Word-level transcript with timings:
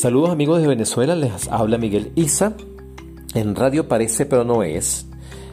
Saludos 0.00 0.30
amigos 0.30 0.62
de 0.62 0.66
Venezuela, 0.66 1.14
les 1.14 1.46
habla 1.48 1.76
Miguel 1.76 2.12
Isa. 2.14 2.54
En 3.34 3.54
Radio 3.54 3.86
Parece 3.86 4.24
pero 4.24 4.44
no 4.44 4.62
es. 4.62 5.06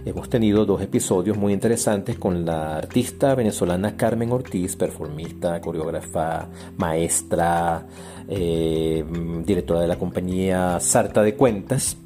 Hemos 0.06 0.30
tenido 0.30 0.66
dos 0.66 0.82
episodios 0.82 1.36
muy 1.38 1.52
interesantes 1.52 2.18
con 2.18 2.46
la 2.46 2.78
artista 2.78 3.36
venezolana 3.36 3.98
Carmen 3.98 4.32
Ortiz, 4.32 4.78
performista, 4.78 5.60
coreógrafa, 5.60 6.48
maestra, 6.78 7.88
eh, 8.30 9.04
directora 9.46 9.82
de 9.82 9.88
la 9.90 10.00
compañía 10.00 10.80
Sarta 10.80 11.24
de 11.24 11.36
Cuentas. 11.36 11.98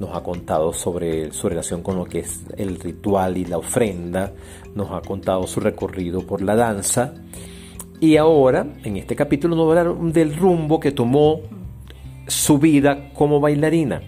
Nos 0.00 0.16
ha 0.16 0.24
contado 0.24 0.72
sobre 0.72 1.30
su 1.30 1.48
relación 1.48 1.84
con 1.84 1.96
lo 1.96 2.06
que 2.06 2.18
es 2.18 2.40
el 2.56 2.80
ritual 2.80 3.36
y 3.36 3.44
la 3.44 3.58
ofrenda. 3.58 4.32
Nos 4.74 4.90
ha 4.90 5.00
contado 5.00 5.46
su 5.46 5.60
recorrido 5.60 6.26
por 6.26 6.42
la 6.42 6.56
danza. 6.56 7.14
Y 8.00 8.16
ahora, 8.16 8.66
en 8.82 8.96
este 8.96 9.14
capítulo, 9.14 9.54
nos 9.54 9.68
va 9.68 9.76
a 9.76 9.80
hablar 9.82 10.12
del 10.12 10.34
rumbo 10.34 10.80
que 10.80 10.90
tomó 10.90 11.40
su 12.28 12.58
vida 12.58 13.10
como 13.14 13.40
bailarina, 13.40 14.00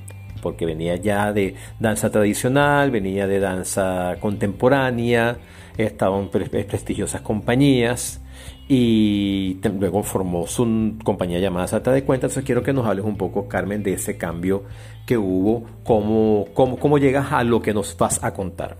porque 0.42 0.66
venía 0.66 0.96
ya 0.96 1.32
de 1.32 1.54
danza 1.78 2.10
tradicional, 2.10 2.90
venía 2.90 3.26
de 3.26 3.40
danza 3.40 4.16
contemporánea, 4.20 5.38
estaban 5.76 6.28
prestigiosas 6.30 7.22
compañías 7.22 8.20
y 8.68 9.58
luego 9.78 10.04
formó 10.04 10.46
su 10.46 10.94
compañía 11.02 11.40
llamada 11.40 11.66
Sata 11.66 11.90
de 11.92 12.04
Cuentas. 12.04 12.30
Entonces 12.30 12.44
quiero 12.46 12.62
que 12.62 12.72
nos 12.72 12.86
hables 12.86 13.04
un 13.04 13.16
poco, 13.16 13.48
Carmen, 13.48 13.82
de 13.82 13.94
ese 13.94 14.16
cambio 14.16 14.64
que 15.06 15.18
hubo, 15.18 15.64
cómo, 15.82 16.46
cómo, 16.54 16.78
cómo 16.78 16.98
llegas 16.98 17.32
a 17.32 17.42
lo 17.42 17.60
que 17.60 17.74
nos 17.74 17.96
vas 17.96 18.22
a 18.22 18.32
contar. 18.32 18.76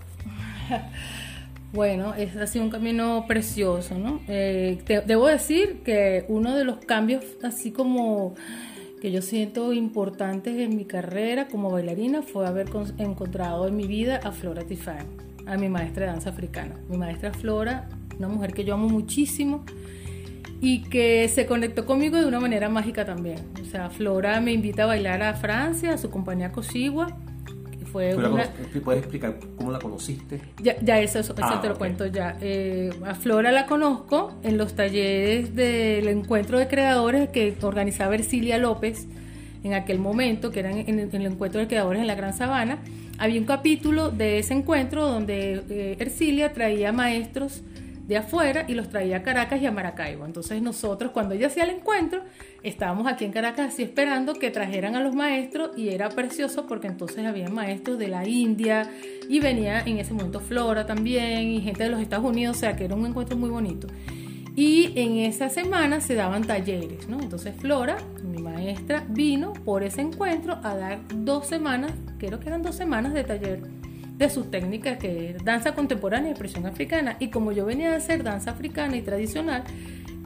Bueno, 1.72 2.14
es 2.14 2.36
así 2.36 2.58
un 2.58 2.68
camino 2.68 3.26
precioso, 3.28 3.96
¿no? 3.96 4.20
Eh, 4.26 4.82
debo 5.06 5.28
decir 5.28 5.82
que 5.84 6.24
uno 6.26 6.56
de 6.56 6.64
los 6.64 6.78
cambios 6.78 7.24
así 7.44 7.70
como 7.70 8.34
que 9.00 9.10
yo 9.10 9.22
siento 9.22 9.72
importantes 9.72 10.58
en 10.58 10.76
mi 10.76 10.84
carrera 10.84 11.48
como 11.48 11.70
bailarina 11.70 12.22
fue 12.22 12.46
haber 12.46 12.68
encontrado 12.98 13.66
en 13.66 13.76
mi 13.76 13.86
vida 13.86 14.20
a 14.22 14.30
Flora 14.30 14.64
Tifán, 14.64 15.06
a 15.46 15.56
mi 15.56 15.68
maestra 15.68 16.06
de 16.06 16.12
danza 16.12 16.30
africana. 16.30 16.74
Mi 16.88 16.98
maestra 16.98 17.32
Flora, 17.32 17.88
una 18.18 18.28
mujer 18.28 18.52
que 18.52 18.64
yo 18.64 18.74
amo 18.74 18.88
muchísimo 18.88 19.64
y 20.60 20.82
que 20.82 21.26
se 21.28 21.46
conectó 21.46 21.86
conmigo 21.86 22.18
de 22.18 22.26
una 22.26 22.40
manera 22.40 22.68
mágica 22.68 23.06
también. 23.06 23.38
O 23.62 23.64
sea, 23.64 23.88
Flora 23.88 24.40
me 24.42 24.52
invita 24.52 24.82
a 24.82 24.86
bailar 24.86 25.22
a 25.22 25.34
Francia, 25.34 25.94
a 25.94 25.98
su 25.98 26.10
compañía 26.10 26.52
Cosigua 26.52 27.16
fue 27.90 28.16
¿Puedes 28.84 29.00
explicar 29.00 29.38
cómo 29.56 29.70
la 29.70 29.78
conociste? 29.78 30.40
Ya, 30.62 30.76
ya 30.80 30.98
eso, 31.00 31.18
eso, 31.18 31.34
ah, 31.40 31.60
te 31.60 31.68
lo 31.68 31.76
cuento 31.76 32.06
ya. 32.06 32.36
Eh, 32.40 32.90
a 33.04 33.14
Flora 33.14 33.52
la 33.52 33.66
conozco 33.66 34.32
en 34.42 34.58
los 34.58 34.74
talleres 34.74 35.54
del 35.54 36.08
encuentro 36.08 36.58
de 36.58 36.68
creadores 36.68 37.28
que 37.30 37.54
organizaba 37.62 38.14
Ercilia 38.14 38.58
López 38.58 39.06
en 39.62 39.74
aquel 39.74 39.98
momento, 39.98 40.50
que 40.50 40.60
eran 40.60 40.78
en, 40.78 40.98
el 40.98 41.26
encuentro 41.26 41.60
de 41.60 41.66
creadores 41.66 42.00
en 42.00 42.06
la 42.06 42.14
Gran 42.14 42.34
Sabana. 42.34 42.78
Había 43.18 43.40
un 43.40 43.46
capítulo 43.46 44.10
de 44.10 44.38
ese 44.38 44.54
encuentro 44.54 45.06
donde 45.06 45.62
eh, 45.68 45.96
Ercilia 45.98 46.52
traía 46.52 46.92
maestros 46.92 47.62
de 48.10 48.16
afuera 48.16 48.64
y 48.66 48.74
los 48.74 48.88
traía 48.88 49.18
a 49.18 49.22
Caracas 49.22 49.62
y 49.62 49.66
a 49.66 49.70
Maracaibo. 49.70 50.26
Entonces 50.26 50.60
nosotros 50.60 51.12
cuando 51.12 51.36
ella 51.36 51.46
hacía 51.46 51.62
el 51.62 51.70
encuentro 51.70 52.24
estábamos 52.64 53.06
aquí 53.06 53.24
en 53.24 53.30
Caracas 53.30 53.72
así 53.72 53.84
esperando 53.84 54.34
que 54.34 54.50
trajeran 54.50 54.96
a 54.96 55.00
los 55.00 55.14
maestros 55.14 55.70
y 55.78 55.90
era 55.90 56.08
precioso 56.08 56.66
porque 56.66 56.88
entonces 56.88 57.24
había 57.24 57.48
maestros 57.48 58.00
de 58.00 58.08
la 58.08 58.26
India 58.26 58.90
y 59.28 59.38
venía 59.38 59.82
en 59.82 59.98
ese 59.98 60.12
momento 60.12 60.40
Flora 60.40 60.86
también 60.86 61.52
y 61.52 61.60
gente 61.60 61.84
de 61.84 61.90
los 61.90 62.00
Estados 62.00 62.24
Unidos, 62.24 62.56
o 62.56 62.58
sea 62.58 62.74
que 62.74 62.86
era 62.86 62.96
un 62.96 63.06
encuentro 63.06 63.36
muy 63.36 63.48
bonito. 63.48 63.86
Y 64.56 64.92
en 64.96 65.18
esa 65.18 65.48
semana 65.48 66.00
se 66.00 66.16
daban 66.16 66.42
talleres, 66.42 67.08
¿no? 67.08 67.20
Entonces 67.20 67.54
Flora, 67.56 67.96
mi 68.24 68.42
maestra, 68.42 69.04
vino 69.08 69.52
por 69.52 69.84
ese 69.84 70.00
encuentro 70.00 70.58
a 70.64 70.74
dar 70.74 70.98
dos 71.14 71.46
semanas, 71.46 71.92
creo 72.18 72.40
que 72.40 72.48
eran 72.48 72.62
dos 72.62 72.74
semanas 72.74 73.14
de 73.14 73.22
taller 73.22 73.79
de 74.20 74.30
sus 74.30 74.50
técnicas 74.50 74.98
que 74.98 75.30
es 75.30 75.44
danza 75.44 75.74
contemporánea 75.74 76.28
y 76.28 76.32
expresión 76.32 76.66
africana. 76.66 77.16
Y 77.18 77.28
como 77.28 77.52
yo 77.52 77.64
venía 77.64 77.94
a 77.94 77.96
hacer 77.96 78.22
danza 78.22 78.50
africana 78.50 78.96
y 78.96 79.02
tradicional, 79.02 79.64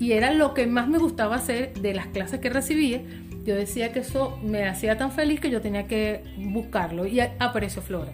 y 0.01 0.13
era 0.13 0.33
lo 0.33 0.53
que 0.53 0.67
más 0.67 0.89
me 0.89 0.99
gustaba 0.99 1.37
hacer 1.37 1.73
de 1.75 1.95
las 1.95 2.09
clases 2.09 2.41
que 2.41 2.51
recibía, 2.51 3.01
yo 3.47 3.55
decía 3.55 3.93
que 3.93 4.01
eso 4.01 4.39
me 4.43 4.67
hacía 4.67 4.99
tan 4.99 5.13
feliz 5.13 5.41
que 5.41 5.49
yo 5.49 5.61
tenía 5.61 5.87
que 5.87 6.25
buscarlo 6.37 7.07
y 7.07 7.21
apareció 7.21 7.83
Flora. 7.83 8.11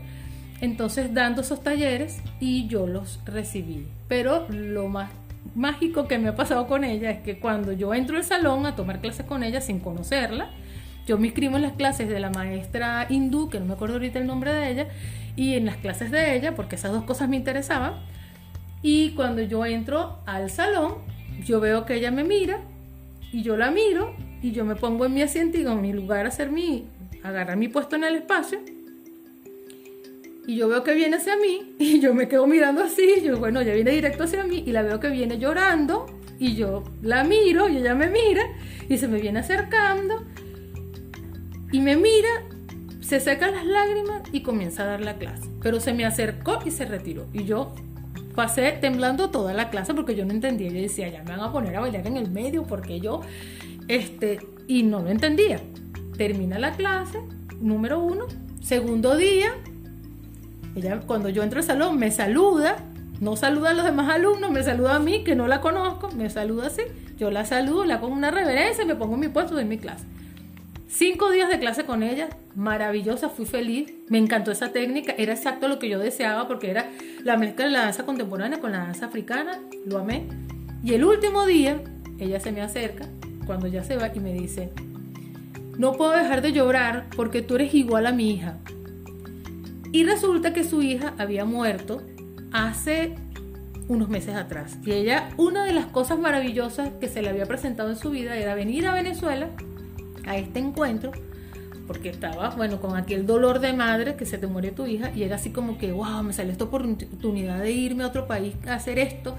Entonces 0.61 1.15
dando 1.15 1.41
esos 1.41 1.63
talleres 1.63 2.21
y 2.41 2.69
yo 2.69 2.87
los 2.87 3.25
recibí. 3.25 3.87
Pero 4.07 4.47
lo 4.51 4.89
más 4.89 5.11
mágico 5.55 6.07
que 6.07 6.19
me 6.19 6.29
ha 6.29 6.37
pasado 6.37 6.67
con 6.67 6.85
ella 6.85 7.11
es 7.11 7.21
que 7.23 7.39
cuando 7.39 7.73
yo 7.73 7.95
entro 7.95 8.19
al 8.19 8.25
salón 8.25 8.67
a 8.67 8.77
tomar 8.77 9.01
clases 9.01 9.25
con 9.25 9.43
ella 9.43 9.63
sin 9.63 9.81
conocerla, 9.81 10.51
yo 11.07 11.17
me 11.17 11.29
inscribo 11.29 11.57
en 11.57 11.63
las 11.63 11.73
clases 11.73 12.09
de 12.09 12.21
la 12.21 12.29
maestra 12.29 13.07
hindú, 13.09 13.49
que 13.49 13.59
no 13.59 13.65
me 13.65 13.73
acuerdo 13.73 13.95
ahorita 13.95 14.19
el 14.19 14.27
nombre 14.27 14.53
de 14.53 14.71
ella, 14.71 14.89
y 15.41 15.55
en 15.55 15.65
las 15.65 15.79
clases 15.79 16.11
de 16.11 16.37
ella, 16.37 16.55
porque 16.55 16.77
esas 16.77 16.93
dos 16.93 17.05
cosas 17.05 17.27
me 17.31 17.37
interesaban. 17.37 17.95
Y 18.83 19.13
cuando 19.13 19.41
yo 19.41 19.65
entro 19.65 20.19
al 20.27 20.51
salón, 20.51 20.97
yo 21.47 21.61
veo 21.61 21.87
que 21.87 21.95
ella 21.95 22.11
me 22.11 22.25
mira 22.25 22.61
y 23.33 23.41
yo 23.41 23.57
la 23.57 23.71
miro 23.71 24.15
y 24.43 24.53
yo 24.53 24.67
me 24.67 24.77
pongo 24.77 25.07
en 25.07 25.15
mi 25.15 25.23
asiento 25.23 25.57
y 25.57 25.63
en 25.63 25.81
mi 25.81 25.95
lugar 25.95 26.27
a 26.27 26.29
hacer 26.29 26.51
mi, 26.51 26.85
agarrar 27.23 27.57
mi 27.57 27.69
puesto 27.69 27.97
en 27.97 28.05
el 28.05 28.17
espacio. 28.17 28.61
Y 30.47 30.57
yo 30.57 30.69
veo 30.69 30.85
que 30.85 30.93
viene 30.93 31.17
hacia 31.17 31.39
mí 31.39 31.75
y 31.79 32.01
yo 32.01 32.13
me 32.13 32.29
quedo 32.29 32.47
mirando 32.47 32.83
así, 32.83 33.23
yo 33.25 33.39
bueno, 33.39 33.63
ella 33.63 33.73
viene 33.73 33.93
directo 33.93 34.25
hacia 34.25 34.45
mí 34.45 34.63
y 34.67 34.73
la 34.73 34.83
veo 34.83 35.01
que 35.01 35.09
viene 35.09 35.39
llorando 35.39 36.05
y 36.39 36.55
yo 36.55 36.85
la 37.01 37.25
miro 37.25 37.67
y 37.67 37.79
ella 37.79 37.95
me 37.95 38.09
mira 38.11 38.43
y 38.91 38.99
se 38.99 39.09
me 39.09 39.19
viene 39.19 39.39
acercando 39.39 40.23
y 41.73 41.81
me 41.81 41.97
mira 41.97 42.50
se 43.11 43.19
secan 43.19 43.53
las 43.53 43.67
lágrimas 43.67 44.23
y 44.31 44.43
comienza 44.43 44.85
a 44.85 44.87
dar 44.87 45.01
la 45.01 45.19
clase. 45.19 45.51
Pero 45.61 45.81
se 45.81 45.93
me 45.93 46.05
acercó 46.05 46.61
y 46.65 46.71
se 46.71 46.85
retiró. 46.85 47.27
Y 47.33 47.43
yo 47.43 47.75
pasé 48.37 48.71
temblando 48.81 49.31
toda 49.31 49.53
la 49.53 49.69
clase 49.69 49.95
porque 49.95 50.15
yo 50.15 50.25
no 50.25 50.31
entendía. 50.31 50.69
Yo 50.69 50.81
decía, 50.81 51.09
ya 51.09 51.25
me 51.25 51.33
van 51.33 51.41
a 51.41 51.51
poner 51.51 51.75
a 51.75 51.81
bailar 51.81 52.07
en 52.07 52.17
el 52.17 52.31
medio 52.31 52.63
porque 52.63 53.01
yo, 53.01 53.21
este, 53.89 54.39
y 54.69 54.85
no 54.85 55.03
lo 55.03 55.09
entendía. 55.09 55.61
Termina 56.17 56.61
la 56.61 56.71
clase, 56.71 57.19
número 57.61 57.99
uno. 57.99 58.27
Segundo 58.63 59.17
día, 59.17 59.55
ella 60.77 61.01
cuando 61.01 61.31
yo 61.31 61.43
entro 61.43 61.59
al 61.59 61.67
salón 61.67 61.99
me 61.99 62.13
saluda, 62.13 62.77
no 63.19 63.35
saluda 63.35 63.71
a 63.71 63.75
los 63.75 63.85
demás 63.87 64.09
alumnos, 64.09 64.53
me 64.53 64.63
saluda 64.63 64.95
a 64.95 64.99
mí 65.01 65.25
que 65.25 65.35
no 65.35 65.49
la 65.49 65.61
conozco, 65.61 66.13
me 66.13 66.31
saluda 66.31 66.69
así. 66.69 66.83
Yo 67.19 67.33
la 67.33 67.45
saludo, 67.45 67.85
la 67.87 68.01
pongo 68.01 68.15
una 68.15 68.31
reverencia 68.31 68.85
y 68.85 68.87
me 68.87 68.95
pongo 68.95 69.15
en 69.15 69.21
mi 69.21 69.29
puesto 69.29 69.57
de 69.57 69.65
mi 69.65 69.79
clase. 69.79 70.05
Cinco 70.93 71.31
días 71.31 71.49
de 71.49 71.61
clase 71.61 71.85
con 71.85 72.03
ella, 72.03 72.29
maravillosa, 72.57 73.29
fui 73.29 73.47
feliz, 73.47 73.95
me 74.09 74.19
encantó 74.19 74.51
esa 74.51 74.73
técnica, 74.73 75.15
era 75.17 75.33
exacto 75.33 75.69
lo 75.69 75.79
que 75.79 75.89
yo 75.89 76.01
deseaba 76.01 76.49
porque 76.49 76.69
era 76.69 76.91
la 77.23 77.37
mezcla 77.37 77.67
de 77.67 77.71
la 77.71 77.83
danza 77.83 78.05
contemporánea 78.05 78.59
con 78.59 78.73
la 78.73 78.79
danza 78.79 79.07
africana, 79.07 79.61
lo 79.87 79.99
amé. 79.99 80.27
Y 80.83 80.95
el 80.95 81.05
último 81.05 81.47
día, 81.47 81.81
ella 82.19 82.41
se 82.41 82.51
me 82.51 82.61
acerca, 82.61 83.07
cuando 83.47 83.69
ya 83.69 83.85
se 83.85 83.97
va, 83.97 84.11
y 84.13 84.19
me 84.19 84.33
dice, 84.33 84.73
no 85.79 85.93
puedo 85.93 86.11
dejar 86.11 86.43
de 86.43 86.53
llorar 86.53 87.07
porque 87.15 87.41
tú 87.41 87.55
eres 87.55 87.73
igual 87.73 88.05
a 88.07 88.13
mi 88.13 88.33
hija. 88.33 88.59
Y 89.93 90.03
resulta 90.03 90.53
que 90.53 90.65
su 90.65 90.83
hija 90.83 91.15
había 91.19 91.45
muerto 91.45 92.03
hace 92.51 93.15
unos 93.87 94.09
meses 94.09 94.35
atrás. 94.35 94.77
Y 94.85 94.91
ella, 94.91 95.29
una 95.37 95.65
de 95.65 95.73
las 95.73 95.87
cosas 95.87 96.19
maravillosas 96.19 96.91
que 97.01 97.09
se 97.09 97.23
le 97.23 97.29
había 97.29 97.47
presentado 97.47 97.91
en 97.91 97.97
su 97.97 98.11
vida 98.11 98.37
era 98.37 98.57
venir 98.57 98.89
a 98.89 98.95
Venezuela 98.95 99.51
a 100.27 100.37
este 100.37 100.59
encuentro 100.59 101.13
porque 101.91 102.09
estaba, 102.09 102.51
bueno, 102.51 102.81
con 102.81 102.97
aquel 102.97 103.27
dolor 103.27 103.59
de 103.59 103.73
madre 103.73 104.15
que 104.15 104.25
se 104.25 104.39
te 104.39 104.47
muere 104.47 104.71
tu 104.71 104.87
hija 104.87 105.11
y 105.13 105.25
era 105.25 105.35
así 105.35 105.51
como 105.51 105.77
que, 105.77 105.91
wow, 105.91 106.23
me 106.23 106.33
sale 106.33 106.53
esta 106.53 106.63
oportunidad 106.63 107.59
de 107.59 107.73
irme 107.73 108.05
a 108.05 108.07
otro 108.07 108.29
país 108.29 108.55
a 108.69 108.75
hacer 108.75 109.01
esto, 109.01 109.37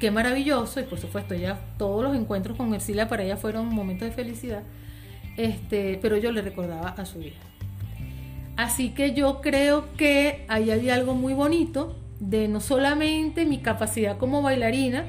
qué 0.00 0.10
maravilloso 0.10 0.80
y 0.80 0.84
por 0.84 0.98
supuesto 0.98 1.34
ya 1.34 1.60
todos 1.76 2.02
los 2.02 2.16
encuentros 2.16 2.56
con 2.56 2.72
Ercilia 2.72 3.06
para 3.06 3.22
ella 3.22 3.36
fueron 3.36 3.66
momentos 3.66 4.08
de 4.08 4.14
felicidad, 4.14 4.62
este, 5.36 5.98
pero 6.00 6.16
yo 6.16 6.32
le 6.32 6.40
recordaba 6.40 6.88
a 6.88 7.04
su 7.04 7.20
hija. 7.20 7.42
Así 8.56 8.90
que 8.94 9.12
yo 9.12 9.42
creo 9.42 9.92
que 9.98 10.46
ahí 10.48 10.70
había 10.70 10.94
algo 10.94 11.14
muy 11.14 11.34
bonito 11.34 11.98
de 12.18 12.48
no 12.48 12.60
solamente 12.60 13.44
mi 13.44 13.58
capacidad 13.58 14.16
como 14.16 14.40
bailarina, 14.40 15.04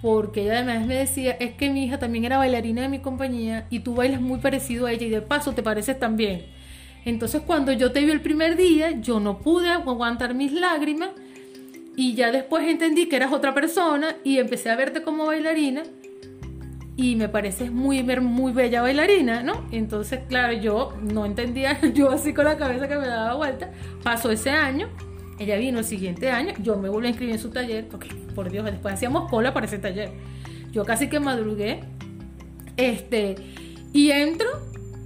porque 0.00 0.42
ella 0.42 0.60
además 0.60 0.86
me 0.86 0.94
decía, 0.94 1.32
es 1.32 1.54
que 1.54 1.70
mi 1.70 1.84
hija 1.84 1.98
también 1.98 2.24
era 2.24 2.38
bailarina 2.38 2.82
de 2.82 2.88
mi 2.88 3.00
compañía 3.00 3.66
y 3.70 3.80
tú 3.80 3.94
bailas 3.94 4.20
muy 4.20 4.38
parecido 4.38 4.86
a 4.86 4.92
ella 4.92 5.06
y 5.06 5.10
de 5.10 5.22
paso 5.22 5.52
te 5.52 5.62
pareces 5.62 5.98
también. 5.98 6.46
Entonces 7.04 7.42
cuando 7.42 7.72
yo 7.72 7.90
te 7.90 8.00
vi 8.00 8.10
el 8.10 8.20
primer 8.20 8.56
día, 8.56 8.92
yo 9.00 9.18
no 9.18 9.38
pude 9.38 9.68
aguantar 9.68 10.34
mis 10.34 10.52
lágrimas 10.52 11.10
y 11.96 12.14
ya 12.14 12.30
después 12.30 12.68
entendí 12.68 13.08
que 13.08 13.16
eras 13.16 13.32
otra 13.32 13.54
persona 13.54 14.16
y 14.22 14.38
empecé 14.38 14.70
a 14.70 14.76
verte 14.76 15.02
como 15.02 15.26
bailarina 15.26 15.82
y 16.96 17.16
me 17.16 17.28
pareces 17.28 17.72
muy, 17.72 18.02
muy 18.02 18.52
bella 18.52 18.82
bailarina, 18.82 19.42
¿no? 19.42 19.66
Entonces, 19.70 20.20
claro, 20.28 20.52
yo 20.52 20.94
no 21.00 21.26
entendía, 21.26 21.80
yo 21.94 22.10
así 22.10 22.34
con 22.34 22.44
la 22.44 22.56
cabeza 22.56 22.88
que 22.88 22.96
me 22.96 23.06
daba 23.06 23.34
vuelta, 23.34 23.70
pasó 24.02 24.30
ese 24.30 24.50
año 24.50 24.88
ella 25.38 25.56
vino 25.56 25.78
el 25.78 25.84
siguiente 25.84 26.30
año, 26.30 26.54
yo 26.62 26.76
me 26.76 26.88
volví 26.88 27.06
a 27.06 27.10
inscribir 27.10 27.34
en 27.34 27.40
su 27.40 27.50
taller, 27.50 27.86
porque 27.88 28.08
por 28.34 28.50
Dios, 28.50 28.64
después 28.64 28.94
hacíamos 28.94 29.30
cola 29.30 29.54
para 29.54 29.66
ese 29.66 29.78
taller. 29.78 30.10
Yo 30.72 30.84
casi 30.84 31.08
que 31.08 31.20
madrugué, 31.20 31.80
este, 32.76 33.36
Y 33.92 34.10
entro, 34.10 34.48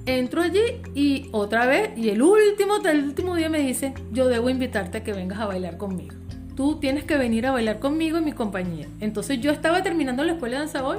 entro 0.07 0.43
allí 0.43 0.61
y 0.95 1.29
otra 1.33 1.67
vez, 1.67 1.97
y 1.97 2.09
el 2.11 2.21
último, 2.23 2.77
el 2.85 3.05
último 3.05 3.37
día 3.37 3.49
me 3.49 3.61
dice, 3.61 3.95
yo 4.11 4.29
debo 4.29 4.51
invitarte 4.51 4.99
a 4.99 5.05
que 5.05 5.13
vengas 5.13 5.39
a 5.39 5.47
bailar 5.47 5.77
conmigo. 5.77 6.17
Tú 6.57 6.79
tienes 6.81 7.05
que 7.05 7.17
venir 7.17 7.47
a 7.47 7.53
bailar 7.53 7.79
conmigo 7.79 8.19
en 8.19 8.25
mi 8.25 8.33
compañía. 8.33 8.89
Entonces 9.01 9.41
yo 9.41 9.51
estaba 9.53 9.83
terminando 9.83 10.25
la 10.25 10.33
escuela 10.33 10.57
de 10.57 10.65
danza 10.65 10.85
hoy 10.85 10.99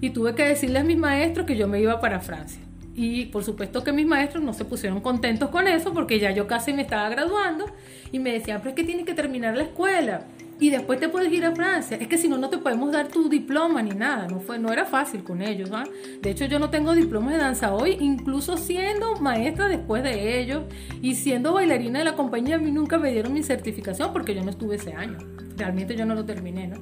y 0.00 0.10
tuve 0.10 0.34
que 0.34 0.44
decirle 0.44 0.78
a 0.78 0.84
mis 0.84 0.96
maestros 0.96 1.46
que 1.46 1.56
yo 1.56 1.68
me 1.68 1.80
iba 1.80 2.00
para 2.00 2.20
Francia. 2.20 2.62
Y 2.96 3.26
por 3.26 3.42
supuesto 3.42 3.82
que 3.82 3.92
mis 3.92 4.06
maestros 4.06 4.42
no 4.44 4.52
se 4.54 4.64
pusieron 4.64 5.00
contentos 5.00 5.50
con 5.50 5.66
eso 5.66 5.92
porque 5.92 6.20
ya 6.20 6.30
yo 6.30 6.46
casi 6.46 6.72
me 6.72 6.82
estaba 6.82 7.08
graduando 7.08 7.66
y 8.12 8.20
me 8.20 8.32
decían, 8.32 8.58
pero 8.58 8.70
es 8.70 8.76
que 8.76 8.84
tienes 8.84 9.04
que 9.04 9.14
terminar 9.14 9.56
la 9.56 9.64
escuela 9.64 10.26
y 10.60 10.70
después 10.70 11.00
te 11.00 11.08
puedes 11.08 11.32
ir 11.32 11.44
a 11.44 11.52
Francia. 11.52 11.96
Es 12.00 12.06
que 12.06 12.16
si 12.16 12.28
no, 12.28 12.38
no 12.38 12.48
te 12.48 12.58
podemos 12.58 12.92
dar 12.92 13.08
tu 13.08 13.28
diploma 13.28 13.82
ni 13.82 13.90
nada. 13.90 14.28
No, 14.28 14.38
fue, 14.38 14.58
no 14.58 14.72
era 14.72 14.84
fácil 14.84 15.24
con 15.24 15.42
ellos. 15.42 15.70
¿ah? 15.72 15.84
De 16.20 16.30
hecho, 16.30 16.44
yo 16.44 16.60
no 16.60 16.70
tengo 16.70 16.94
diploma 16.94 17.32
de 17.32 17.38
danza 17.38 17.74
hoy, 17.74 17.96
incluso 18.00 18.56
siendo 18.56 19.16
maestra 19.16 19.66
después 19.66 20.04
de 20.04 20.40
ellos 20.40 20.62
y 21.02 21.16
siendo 21.16 21.52
bailarina 21.54 21.98
de 21.98 22.04
la 22.04 22.14
compañía, 22.14 22.56
a 22.56 22.58
mí 22.58 22.70
nunca 22.70 22.98
me 22.98 23.10
dieron 23.10 23.32
mi 23.32 23.42
certificación 23.42 24.12
porque 24.12 24.34
yo 24.34 24.44
no 24.44 24.50
estuve 24.50 24.76
ese 24.76 24.92
año. 24.92 25.18
Realmente 25.56 25.96
yo 25.96 26.06
no 26.06 26.14
lo 26.14 26.24
terminé, 26.24 26.68
¿no? 26.68 26.76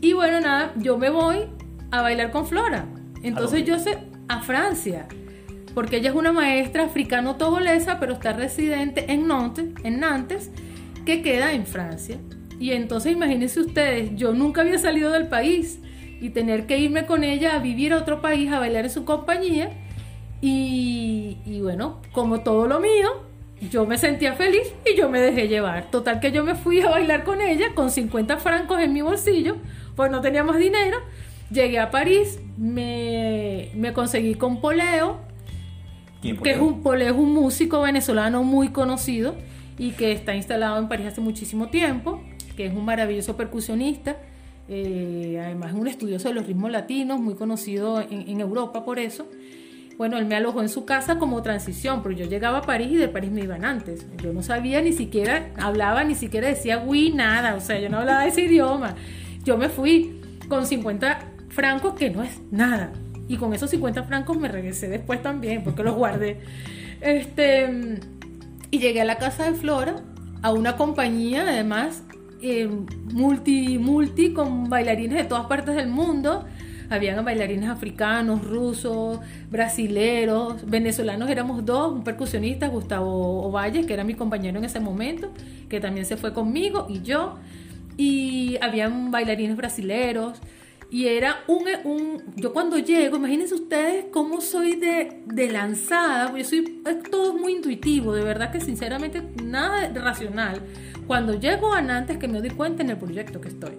Y 0.00 0.14
bueno, 0.14 0.40
nada, 0.40 0.72
yo 0.76 0.96
me 0.96 1.10
voy 1.10 1.46
a 1.90 2.00
bailar 2.00 2.30
con 2.30 2.46
Flora. 2.46 2.86
Entonces 3.22 3.64
yo 3.64 3.78
sé 3.78 3.98
a 4.28 4.40
Francia 4.40 5.06
porque 5.74 5.96
ella 5.96 6.10
es 6.10 6.16
una 6.16 6.32
maestra 6.32 6.84
africano-togolesa, 6.84 7.98
pero 7.98 8.14
está 8.14 8.32
residente 8.32 9.12
en 9.12 9.26
Nantes, 9.26 9.66
en 9.82 10.00
Nantes, 10.00 10.50
que 11.04 11.20
queda 11.20 11.52
en 11.52 11.66
Francia. 11.66 12.18
Y 12.60 12.70
entonces 12.70 13.12
imagínense 13.12 13.60
ustedes, 13.60 14.14
yo 14.14 14.32
nunca 14.32 14.60
había 14.60 14.78
salido 14.78 15.10
del 15.10 15.26
país 15.26 15.80
y 16.20 16.30
tener 16.30 16.66
que 16.66 16.78
irme 16.78 17.06
con 17.06 17.24
ella 17.24 17.56
a 17.56 17.58
vivir 17.58 17.92
a 17.92 17.98
otro 17.98 18.20
país, 18.20 18.50
a 18.52 18.60
bailar 18.60 18.84
en 18.84 18.90
su 18.90 19.04
compañía. 19.04 19.72
Y, 20.40 21.38
y 21.44 21.60
bueno, 21.60 22.00
como 22.12 22.40
todo 22.40 22.66
lo 22.66 22.78
mío, 22.80 23.24
yo 23.70 23.86
me 23.86 23.98
sentía 23.98 24.34
feliz 24.34 24.72
y 24.90 24.96
yo 24.96 25.08
me 25.08 25.20
dejé 25.20 25.48
llevar. 25.48 25.90
Total 25.90 26.20
que 26.20 26.32
yo 26.32 26.44
me 26.44 26.54
fui 26.54 26.80
a 26.80 26.90
bailar 26.90 27.24
con 27.24 27.40
ella 27.40 27.74
con 27.74 27.90
50 27.90 28.36
francos 28.38 28.80
en 28.80 28.92
mi 28.92 29.02
bolsillo, 29.02 29.56
pues 29.96 30.10
no 30.10 30.20
tenía 30.20 30.44
más 30.44 30.58
dinero. 30.58 30.98
Llegué 31.50 31.78
a 31.78 31.90
París, 31.90 32.40
me, 32.56 33.70
me 33.74 33.92
conseguí 33.92 34.34
con 34.34 34.60
Poleo, 34.60 35.20
que 36.32 36.52
es 36.52 36.60
un, 36.60 36.82
es 37.00 37.12
un 37.12 37.32
músico 37.32 37.82
venezolano 37.82 38.42
muy 38.42 38.68
conocido 38.70 39.34
y 39.78 39.90
que 39.90 40.12
está 40.12 40.34
instalado 40.34 40.78
en 40.78 40.88
París 40.88 41.06
hace 41.06 41.20
muchísimo 41.20 41.68
tiempo, 41.68 42.22
que 42.56 42.66
es 42.66 42.74
un 42.74 42.84
maravilloso 42.84 43.36
percusionista, 43.36 44.16
eh, 44.68 45.38
además 45.44 45.70
es 45.70 45.76
un 45.76 45.86
estudioso 45.88 46.28
de 46.28 46.34
los 46.34 46.46
ritmos 46.46 46.70
latinos, 46.70 47.20
muy 47.20 47.34
conocido 47.34 48.00
en, 48.00 48.40
Europa 48.40 48.84
por 48.84 48.98
eso. 48.98 49.28
Bueno, 49.98 50.16
él 50.18 50.26
me 50.26 50.34
alojó 50.34 50.60
en 50.62 50.68
su 50.68 50.84
casa 50.84 51.18
como 51.18 51.42
transición, 51.42 52.02
pero 52.02 52.14
yo 52.16 52.26
llegaba 52.26 52.58
a 52.58 52.62
París 52.62 52.88
y 52.92 52.96
de 52.96 53.08
París 53.08 53.30
me 53.30 53.42
iban 53.42 53.64
antes. 53.64 54.06
Yo 54.22 54.32
no 54.32 54.42
sabía 54.42 54.80
ni 54.80 54.92
siquiera, 54.92 55.52
hablaba, 55.56 56.02
ni 56.04 56.14
siquiera 56.14 56.48
decía 56.48 56.82
oui, 56.84 57.12
nada, 57.12 57.54
o 57.54 57.60
sea, 57.60 57.78
yo 57.78 57.88
no 57.88 57.98
hablaba 57.98 58.26
ese 58.26 58.42
idioma. 58.42 58.96
Yo 59.44 59.56
me 59.56 59.68
fui 59.68 60.20
con 60.48 60.66
50 60.66 61.18
francos, 61.48 61.94
que 61.94 62.10
no 62.10 62.22
es 62.22 62.40
nada. 62.50 62.92
Y 63.28 63.36
con 63.36 63.54
esos 63.54 63.70
50 63.70 64.04
francos 64.04 64.38
me 64.38 64.48
regresé 64.48 64.88
después 64.88 65.22
también, 65.22 65.64
porque 65.64 65.82
los 65.82 65.94
guardé. 65.94 66.40
Este, 67.00 68.00
y 68.70 68.78
llegué 68.78 69.00
a 69.00 69.04
la 69.04 69.16
casa 69.18 69.44
de 69.44 69.54
Flora, 69.54 69.96
a 70.42 70.52
una 70.52 70.76
compañía 70.76 71.42
además 71.48 72.02
eh, 72.46 72.68
multi, 73.12 73.78
multi, 73.78 74.34
con 74.34 74.68
bailarines 74.68 75.16
de 75.16 75.24
todas 75.24 75.46
partes 75.46 75.74
del 75.76 75.88
mundo. 75.88 76.44
Habían 76.90 77.24
bailarines 77.24 77.70
africanos, 77.70 78.44
rusos, 78.44 79.18
brasileros, 79.50 80.68
venezolanos 80.68 81.30
éramos 81.30 81.64
dos, 81.64 81.90
un 81.90 82.04
percusionista, 82.04 82.68
Gustavo 82.68 83.46
Ovalle, 83.46 83.86
que 83.86 83.94
era 83.94 84.04
mi 84.04 84.12
compañero 84.12 84.58
en 84.58 84.64
ese 84.66 84.78
momento, 84.78 85.30
que 85.70 85.80
también 85.80 86.04
se 86.04 86.18
fue 86.18 86.34
conmigo, 86.34 86.86
y 86.90 87.00
yo. 87.00 87.36
Y 87.96 88.58
habían 88.60 89.10
bailarines 89.10 89.56
brasileros, 89.56 90.38
y 90.90 91.08
era 91.08 91.42
un, 91.48 91.64
un, 91.84 92.22
yo 92.36 92.52
cuando 92.52 92.78
llego, 92.78 93.16
imagínense 93.16 93.54
ustedes 93.54 94.06
cómo 94.12 94.40
soy 94.40 94.76
de, 94.76 95.22
de 95.26 95.50
lanzada, 95.50 96.36
yo 96.36 96.44
soy, 96.44 96.82
es 96.86 97.02
todo 97.10 97.34
muy 97.34 97.54
intuitivo, 97.54 98.14
de 98.14 98.22
verdad 98.22 98.52
que 98.52 98.60
sinceramente 98.60 99.22
nada 99.42 99.90
racional. 99.94 100.62
Cuando 101.06 101.38
llego 101.38 101.72
a 101.72 101.82
Nantes 101.82 102.18
que 102.18 102.28
me 102.28 102.40
doy 102.40 102.50
cuenta 102.50 102.82
en 102.82 102.90
el 102.90 102.96
proyecto 102.96 103.40
que 103.40 103.48
estoy. 103.48 103.72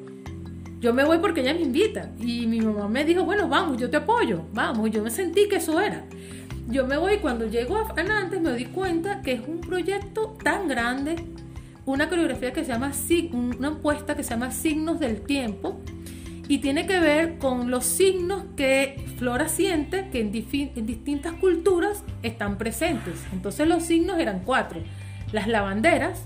Yo 0.79 0.93
me 0.93 1.05
voy 1.05 1.17
porque 1.19 1.41
ella 1.41 1.53
me 1.53 1.61
invita 1.61 2.11
y 2.19 2.45
mi 2.47 2.59
mamá 2.59 2.87
me 2.87 3.05
dijo, 3.05 3.23
bueno, 3.23 3.47
vamos, 3.47 3.77
yo 3.77 3.89
te 3.89 3.97
apoyo, 3.97 4.43
vamos, 4.53 4.91
yo 4.91 5.01
me 5.01 5.09
sentí 5.09 5.47
que 5.47 5.55
eso 5.55 5.79
era. 5.79 6.03
Yo 6.67 6.85
me 6.85 6.97
voy 6.97 7.17
cuando 7.17 7.47
llego 7.47 7.77
a 7.95 8.03
Nantes 8.03 8.41
me 8.41 8.49
doy 8.49 8.65
cuenta 8.65 9.21
que 9.21 9.33
es 9.33 9.41
un 9.47 9.61
proyecto 9.61 10.35
tan 10.43 10.67
grande, 10.67 11.15
una 11.85 12.09
coreografía 12.09 12.51
que 12.51 12.63
se 12.65 12.71
llama, 12.71 12.91
una 13.31 13.67
apuesta 13.69 14.15
que 14.15 14.23
se 14.23 14.31
llama 14.31 14.51
Signos 14.51 14.99
del 14.99 15.21
Tiempo, 15.21 15.79
y 16.47 16.59
tiene 16.59 16.85
que 16.85 16.99
ver 16.99 17.37
con 17.37 17.71
los 17.71 17.85
signos 17.85 18.43
que 18.55 19.03
Flora 19.17 19.47
siente 19.47 20.09
que 20.09 20.21
en, 20.21 20.31
distintas 20.31 21.33
culturas 21.33 22.03
están 22.21 22.57
presentes. 22.57 23.23
Entonces 23.33 23.67
los 23.67 23.83
signos 23.83 24.19
eran 24.19 24.41
cuatro. 24.45 24.81
Las 25.31 25.47
lavanderas, 25.47 26.25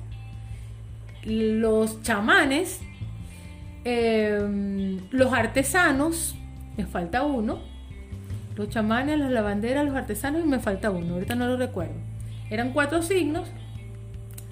los 1.24 2.02
chamanes, 2.02 2.82
em, 3.86 5.00
los 5.12 5.32
artesanos, 5.32 6.36
me 6.76 6.86
falta 6.86 7.24
uno, 7.24 7.60
los 8.56 8.70
chamanes, 8.70 9.20
las 9.20 9.32
lavanderas, 9.32 9.86
los 9.86 9.96
artesanos 9.96 10.44
y 10.44 10.48
me 10.48 10.60
falta 10.60 10.92
uno, 10.92 11.14
ahorita 11.14 11.36
no 11.36 11.48
lo 11.48 11.56
recuerdo. 11.56 11.96
Eran 12.50 12.74
cuatro 12.74 13.02
signos 13.02 13.48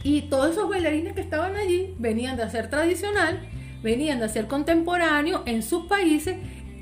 y 0.03 0.23
todos 0.23 0.51
esos 0.51 0.69
bailarines 0.69 1.13
que 1.13 1.21
estaban 1.21 1.55
allí 1.55 1.93
venían 1.97 2.37
de 2.37 2.43
hacer 2.43 2.69
tradicional 2.69 3.39
venían 3.87 4.19
de 4.19 4.25
hacer 4.25 4.47
contemporáneo 4.47 5.43
en 5.45 5.63
sus 5.63 5.85
países 5.85 6.35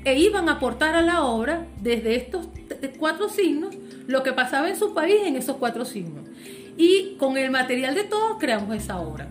e 0.04 0.18
iban 0.18 0.48
a 0.48 0.54
aportar 0.54 0.96
a 0.96 1.02
la 1.02 1.22
obra 1.22 1.66
desde 1.80 2.16
estos 2.16 2.48
cuatro 2.98 3.28
signos 3.28 3.76
lo 4.08 4.24
que 4.24 4.32
pasaba 4.32 4.68
en 4.68 4.76
su 4.76 4.92
país 4.92 5.18
en 5.24 5.36
esos 5.36 5.56
cuatro 5.56 5.84
signos. 5.84 6.28
Y 6.76 7.14
con 7.16 7.36
el 7.36 7.52
material 7.52 7.94
de 7.94 8.02
todos 8.02 8.38
creamos 8.40 8.74
esa 8.74 8.98
obra. 8.98 9.28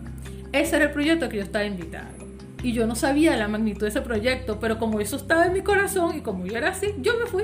Ese 0.54 0.78
era 0.78 0.86
el 0.86 0.92
proyecto 0.92 1.28
que 1.28 1.38
yo 1.38 1.44
estaba 1.44 1.66
invitado. 1.66 2.16
Y 2.64 2.72
yo 2.72 2.88
no 2.88 2.96
sabía 2.96 3.36
la 3.36 3.50
magnitud 3.50 3.82
de 3.82 3.90
ese 3.90 4.02
proyecto, 4.02 4.58
pero 4.62 4.80
como 4.80 5.02
eso 5.02 5.18
estaba 5.18 5.46
en 5.46 5.52
mi 5.52 5.62
corazón 5.62 6.16
y 6.18 6.22
como 6.22 6.46
yo 6.46 6.58
era 6.58 6.70
así, 6.70 6.96
yo 7.02 7.18
me 7.20 7.26
fui. 7.26 7.44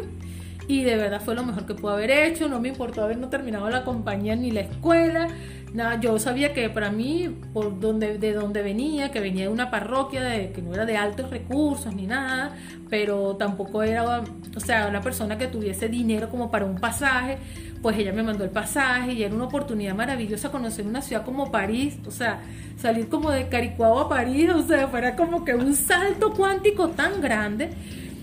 Y 0.67 0.83
de 0.83 0.95
verdad 0.95 1.21
fue 1.23 1.35
lo 1.35 1.43
mejor 1.43 1.65
que 1.65 1.73
pude 1.73 1.93
haber 1.93 2.11
hecho. 2.11 2.47
No 2.47 2.59
me 2.59 2.69
importó 2.69 3.03
haber 3.03 3.17
no 3.17 3.29
terminado 3.29 3.69
la 3.69 3.83
compañía 3.83 4.35
ni 4.35 4.51
la 4.51 4.61
escuela. 4.61 5.27
Nada, 5.73 6.01
yo 6.01 6.19
sabía 6.19 6.53
que 6.53 6.69
para 6.69 6.91
mí, 6.91 7.29
por 7.53 7.79
donde, 7.79 8.17
de 8.17 8.33
donde 8.33 8.61
venía, 8.61 9.09
que 9.09 9.21
venía 9.21 9.43
de 9.43 9.49
una 9.49 9.71
parroquia 9.71 10.21
de, 10.21 10.51
que 10.51 10.61
no 10.61 10.73
era 10.73 10.85
de 10.85 10.97
altos 10.97 11.29
recursos 11.29 11.95
ni 11.95 12.07
nada, 12.07 12.57
pero 12.89 13.37
tampoco 13.37 13.81
era, 13.81 14.21
o 14.53 14.59
sea, 14.59 14.87
una 14.87 14.99
persona 14.99 15.37
que 15.37 15.47
tuviese 15.47 15.87
dinero 15.87 16.29
como 16.29 16.51
para 16.51 16.65
un 16.65 16.75
pasaje, 16.75 17.37
pues 17.81 17.97
ella 17.97 18.11
me 18.11 18.21
mandó 18.21 18.43
el 18.43 18.49
pasaje 18.49 19.13
y 19.13 19.23
era 19.23 19.33
una 19.33 19.45
oportunidad 19.45 19.95
maravillosa 19.95 20.51
conocer 20.51 20.85
una 20.85 21.01
ciudad 21.01 21.23
como 21.23 21.51
París, 21.51 21.97
o 22.05 22.11
sea, 22.11 22.41
salir 22.77 23.07
como 23.07 23.31
de 23.31 23.47
Caricuao 23.47 23.97
a 23.97 24.09
París, 24.09 24.49
o 24.49 24.61
sea, 24.63 24.89
fuera 24.89 25.15
como 25.15 25.45
que 25.45 25.55
un 25.55 25.73
salto 25.73 26.33
cuántico 26.33 26.89
tan 26.89 27.21
grande 27.21 27.69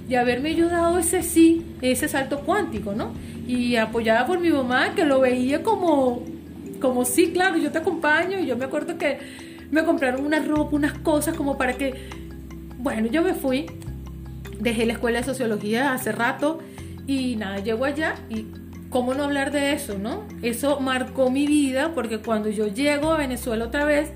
y 0.08 0.14
haberme 0.14 0.50
ayudado 0.50 0.98
ese 0.98 1.22
sí, 1.22 1.64
ese 1.82 2.08
salto 2.08 2.40
cuántico, 2.40 2.94
¿no? 2.94 3.12
Y 3.46 3.76
apoyada 3.76 4.26
por 4.26 4.40
mi 4.40 4.50
mamá 4.50 4.94
que 4.94 5.04
lo 5.04 5.20
veía 5.20 5.62
como 5.62 6.22
como 6.80 7.04
sí, 7.04 7.32
claro, 7.32 7.56
yo 7.58 7.70
te 7.70 7.78
acompaño. 7.78 8.38
Y 8.38 8.46
yo 8.46 8.56
me 8.56 8.64
acuerdo 8.64 8.98
que 8.98 9.18
me 9.70 9.84
compraron 9.84 10.24
una 10.24 10.40
ropa, 10.40 10.76
unas 10.76 10.92
cosas 10.98 11.36
como 11.36 11.58
para 11.58 11.74
que... 11.74 12.08
Bueno, 12.78 13.08
yo 13.08 13.22
me 13.22 13.34
fui, 13.34 13.66
dejé 14.60 14.86
la 14.86 14.92
escuela 14.92 15.18
de 15.18 15.24
sociología 15.24 15.92
hace 15.92 16.12
rato 16.12 16.60
y 17.06 17.34
nada, 17.36 17.58
llego 17.58 17.84
allá 17.84 18.14
y 18.30 18.46
cómo 18.88 19.14
no 19.14 19.24
hablar 19.24 19.50
de 19.50 19.72
eso, 19.72 19.98
¿no? 19.98 20.24
Eso 20.42 20.78
marcó 20.78 21.28
mi 21.28 21.46
vida 21.46 21.92
porque 21.92 22.18
cuando 22.18 22.48
yo 22.50 22.68
llego 22.68 23.12
a 23.12 23.16
Venezuela 23.16 23.64
otra 23.64 23.84
vez, 23.84 24.12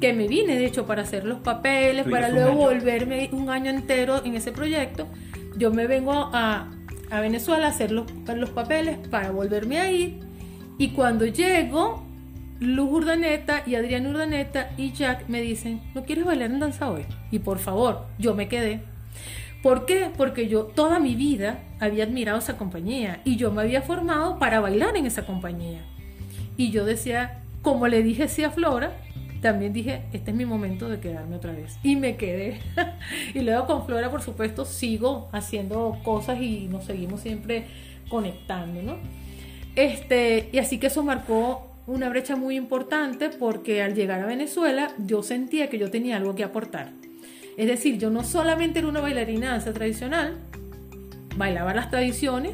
que 0.00 0.14
me 0.14 0.26
vine 0.26 0.56
de 0.56 0.64
hecho 0.64 0.86
para 0.86 1.02
hacer 1.02 1.24
los 1.24 1.40
papeles, 1.40 2.06
para 2.08 2.30
luego 2.30 2.54
volverme 2.54 3.28
un 3.32 3.50
año 3.50 3.70
entero 3.70 4.24
en 4.24 4.36
ese 4.36 4.52
proyecto, 4.52 5.06
yo 5.58 5.72
me 5.72 5.86
vengo 5.86 6.30
a, 6.32 6.70
a 7.10 7.20
Venezuela 7.20 7.66
a 7.66 7.70
hacer 7.70 7.90
los, 7.90 8.06
los 8.34 8.50
papeles 8.50 8.98
para 9.08 9.30
volverme 9.30 9.78
a 9.78 9.90
ir 9.90 10.20
y 10.78 10.90
cuando 10.90 11.26
llego, 11.26 12.04
Luz 12.60 12.88
Urdaneta 12.90 13.64
y 13.66 13.74
Adrián 13.74 14.06
Urdaneta 14.06 14.70
y 14.76 14.92
Jack 14.92 15.28
me 15.28 15.42
dicen, 15.42 15.80
¿no 15.94 16.04
quieres 16.04 16.24
bailar 16.24 16.52
en 16.52 16.60
danza 16.60 16.88
hoy? 16.88 17.04
Y 17.32 17.40
por 17.40 17.58
favor, 17.58 18.06
yo 18.18 18.34
me 18.34 18.48
quedé. 18.48 18.80
¿Por 19.62 19.86
qué? 19.86 20.10
Porque 20.16 20.46
yo 20.46 20.64
toda 20.64 21.00
mi 21.00 21.16
vida 21.16 21.64
había 21.80 22.04
admirado 22.04 22.38
esa 22.38 22.56
compañía 22.56 23.20
y 23.24 23.36
yo 23.36 23.50
me 23.50 23.62
había 23.62 23.82
formado 23.82 24.38
para 24.38 24.60
bailar 24.60 24.96
en 24.96 25.06
esa 25.06 25.26
compañía. 25.26 25.84
Y 26.56 26.70
yo 26.70 26.84
decía, 26.84 27.42
como 27.62 27.88
le 27.88 28.04
dije 28.04 28.28
sí 28.28 28.44
a 28.44 28.50
Flora, 28.50 28.92
también 29.40 29.72
dije, 29.72 30.02
este 30.12 30.30
es 30.30 30.36
mi 30.36 30.44
momento 30.44 30.88
de 30.88 31.00
quedarme 31.00 31.36
otra 31.36 31.52
vez. 31.52 31.78
Y 31.82 31.96
me 31.96 32.16
quedé. 32.16 32.60
y 33.34 33.40
luego 33.40 33.66
con 33.66 33.86
Flora, 33.86 34.10
por 34.10 34.22
supuesto, 34.22 34.64
sigo 34.64 35.28
haciendo 35.32 35.98
cosas 36.02 36.40
y 36.40 36.68
nos 36.68 36.84
seguimos 36.84 37.20
siempre 37.20 37.66
conectando, 38.08 38.82
¿no? 38.82 38.96
Este, 39.76 40.48
y 40.52 40.58
así 40.58 40.78
que 40.78 40.88
eso 40.88 41.02
marcó 41.04 41.68
una 41.86 42.08
brecha 42.08 42.36
muy 42.36 42.56
importante 42.56 43.30
porque 43.30 43.82
al 43.82 43.94
llegar 43.94 44.20
a 44.20 44.26
Venezuela 44.26 44.92
yo 44.98 45.22
sentía 45.22 45.70
que 45.70 45.78
yo 45.78 45.90
tenía 45.90 46.16
algo 46.16 46.34
que 46.34 46.44
aportar. 46.44 46.90
Es 47.56 47.66
decir, 47.66 47.98
yo 47.98 48.10
no 48.10 48.24
solamente 48.24 48.78
era 48.78 48.88
una 48.88 49.00
bailarina 49.00 49.46
de 49.46 49.52
danza 49.52 49.72
tradicional, 49.72 50.36
bailaba 51.36 51.74
las 51.74 51.90
tradiciones, 51.90 52.52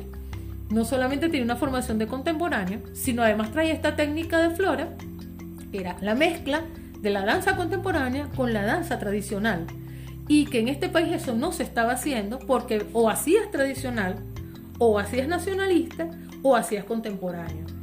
no 0.71 0.85
solamente 0.85 1.29
tenía 1.29 1.45
una 1.45 1.57
formación 1.57 1.99
de 1.99 2.07
contemporánea, 2.07 2.81
sino 2.93 3.23
además 3.23 3.53
traía 3.53 3.73
esta 3.73 3.97
técnica 3.97 4.39
de 4.39 4.55
flora, 4.55 4.95
era 5.81 5.97
la 6.01 6.15
mezcla 6.15 6.63
de 7.01 7.11
la 7.11 7.25
danza 7.25 7.57
contemporánea 7.57 8.29
con 8.35 8.53
la 8.53 8.65
danza 8.65 8.99
tradicional. 8.99 9.67
Y 10.27 10.47
que 10.47 10.61
en 10.61 10.69
este 10.69 10.89
país 10.89 11.13
eso 11.13 11.35
no 11.35 11.53
se 11.53 11.63
estaba 11.63 11.93
haciendo 11.93 12.39
porque 12.39 12.87
o 12.93 13.11
hacías 13.11 13.51
tradicional, 13.51 14.17
o 14.79 14.99
hacías 14.99 15.29
nacionalista, 15.29 16.09
o 16.43 16.57
hacías 16.57 16.85
contemporáneo. 16.85 17.74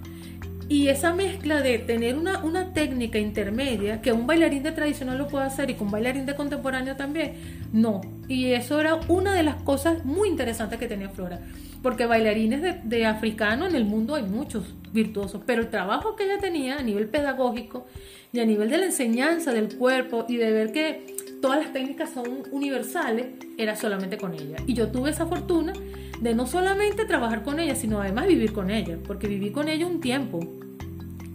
Y 0.72 0.88
esa 0.88 1.14
mezcla 1.14 1.62
de 1.62 1.80
tener 1.80 2.16
una, 2.16 2.46
una 2.46 2.72
técnica 2.72 3.20
intermedia, 3.20 4.02
que 4.02 4.14
un 4.14 4.26
bailarín 4.26 4.64
de 4.64 4.72
tradicional 4.72 5.18
lo 5.18 5.28
puede 5.28 5.44
hacer 5.44 5.70
y 5.70 5.74
que 5.74 5.84
un 5.84 5.92
bailarín 5.92 6.26
de 6.26 6.34
contemporáneo 6.34 6.96
también, 6.96 7.34
no. 7.74 8.00
Y 8.30 8.54
eso 8.54 8.80
era 8.80 8.96
una 9.10 9.34
de 9.34 9.44
las 9.44 9.62
cosas 9.64 10.06
muy 10.06 10.30
interesantes 10.30 10.80
que 10.80 10.88
tenía 10.88 11.10
Flora. 11.10 11.42
Porque 11.84 12.06
bailarines 12.06 12.62
de, 12.62 12.80
de 12.86 13.06
africano 13.06 13.68
en 13.68 13.76
el 13.76 13.84
mundo 13.84 14.16
hay 14.16 14.24
muchos 14.24 14.64
virtuosos, 14.94 15.42
pero 15.46 15.62
el 15.62 15.70
trabajo 15.70 16.16
que 16.16 16.24
ella 16.24 16.40
tenía 16.40 16.78
a 16.78 16.82
nivel 16.82 17.10
pedagógico 17.10 17.86
y 18.32 18.40
a 18.40 18.46
nivel 18.46 18.70
de 18.70 18.78
la 18.78 18.86
enseñanza 18.86 19.52
del 19.52 19.76
cuerpo 19.76 20.24
y 20.30 20.38
de 20.38 20.54
ver 20.54 20.72
que 20.72 21.18
todas 21.42 21.60
las 21.60 21.74
técnicas 21.74 22.12
son 22.12 22.44
universales, 22.50 23.26
era 23.58 23.76
solamente 23.76 24.18
con 24.18 24.34
ella. 24.34 24.56
Y 24.68 24.74
yo 24.74 24.88
tuve 24.88 25.10
esa 25.10 25.26
fortuna 25.26 25.74
de 26.22 26.34
no 26.34 26.48
solamente 26.48 27.04
trabajar 27.04 27.44
con 27.44 27.60
ella, 27.60 27.76
sino 27.76 28.00
además 28.00 28.28
vivir 28.28 28.54
con 28.54 28.70
ella, 28.70 28.98
porque 29.06 29.28
viví 29.28 29.52
con 29.52 29.68
ella 29.68 29.86
un 29.86 30.00
tiempo. 30.00 30.61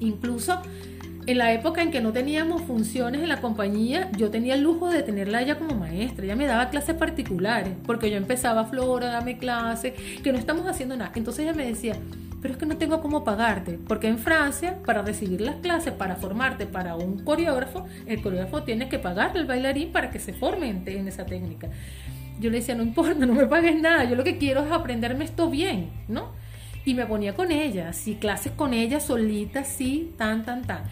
Incluso 0.00 0.60
en 1.26 1.38
la 1.38 1.52
época 1.52 1.82
en 1.82 1.90
que 1.90 2.00
no 2.00 2.12
teníamos 2.12 2.62
funciones 2.62 3.20
en 3.20 3.28
la 3.28 3.40
compañía, 3.40 4.10
yo 4.16 4.30
tenía 4.30 4.54
el 4.54 4.62
lujo 4.62 4.88
de 4.88 5.02
tenerla 5.02 5.42
ella 5.42 5.58
como 5.58 5.74
maestra. 5.74 6.24
Ella 6.24 6.36
me 6.36 6.46
daba 6.46 6.70
clases 6.70 6.94
particulares, 6.94 7.72
porque 7.84 8.10
yo 8.10 8.16
empezaba, 8.16 8.66
Flora, 8.66 9.08
dame 9.08 9.36
clases, 9.36 9.94
que 10.22 10.32
no 10.32 10.38
estamos 10.38 10.66
haciendo 10.66 10.96
nada. 10.96 11.10
Entonces 11.16 11.44
ella 11.44 11.54
me 11.54 11.66
decía, 11.66 11.96
pero 12.40 12.54
es 12.54 12.60
que 12.60 12.66
no 12.66 12.76
tengo 12.76 13.00
cómo 13.00 13.24
pagarte, 13.24 13.76
porque 13.88 14.06
en 14.06 14.18
Francia, 14.18 14.78
para 14.86 15.02
recibir 15.02 15.40
las 15.40 15.56
clases, 15.56 15.92
para 15.92 16.14
formarte 16.14 16.66
para 16.66 16.94
un 16.94 17.24
coreógrafo, 17.24 17.86
el 18.06 18.22
coreógrafo 18.22 18.62
tiene 18.62 18.88
que 18.88 19.00
pagarle 19.00 19.40
al 19.40 19.46
bailarín 19.46 19.90
para 19.90 20.12
que 20.12 20.20
se 20.20 20.32
forme 20.32 20.70
en, 20.70 21.08
esa 21.08 21.26
técnica. 21.26 21.70
Yo 22.38 22.50
le 22.50 22.58
decía, 22.58 22.76
no 22.76 22.84
importa, 22.84 23.26
no 23.26 23.32
me 23.32 23.46
pagues 23.46 23.80
nada, 23.80 24.04
yo 24.04 24.14
lo 24.14 24.22
que 24.22 24.38
quiero 24.38 24.64
es 24.64 24.70
aprenderme 24.70 25.24
esto 25.24 25.50
bien, 25.50 25.90
¿no? 26.06 26.30
Y 26.86 26.94
me 26.94 27.04
ponía 27.04 27.34
con 27.34 27.52
ella, 27.52 27.92
sí, 27.92 28.14
clases 28.14 28.52
con 28.52 28.72
ella 28.72 28.98
solita, 29.00 29.64
sí, 29.64 30.14
tan, 30.16 30.46
tan, 30.46 30.62
tan. 30.62 30.84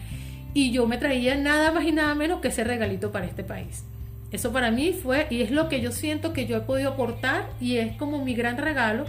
Y 0.53 0.71
yo 0.71 0.85
me 0.85 0.99
traía 0.99 1.35
nada 1.35 1.71
más 1.71 1.85
y 1.85 1.91
nada 1.91 2.13
menos 2.13 2.39
que 2.41 2.49
ese 2.49 2.63
regalito 2.63 3.11
para 3.11 3.25
este 3.25 3.43
país. 3.43 3.83
Eso 4.31 4.51
para 4.51 4.69
mí 4.69 4.93
fue, 4.93 5.25
y 5.31 5.41
es 5.41 5.49
lo 5.49 5.69
que 5.69 5.81
yo 5.81 5.91
siento 5.91 6.33
que 6.33 6.45
yo 6.45 6.57
he 6.57 6.61
podido 6.61 6.91
aportar, 6.91 7.49
y 7.59 7.77
es 7.77 7.95
como 7.97 8.23
mi 8.23 8.35
gran 8.35 8.57
regalo 8.57 9.05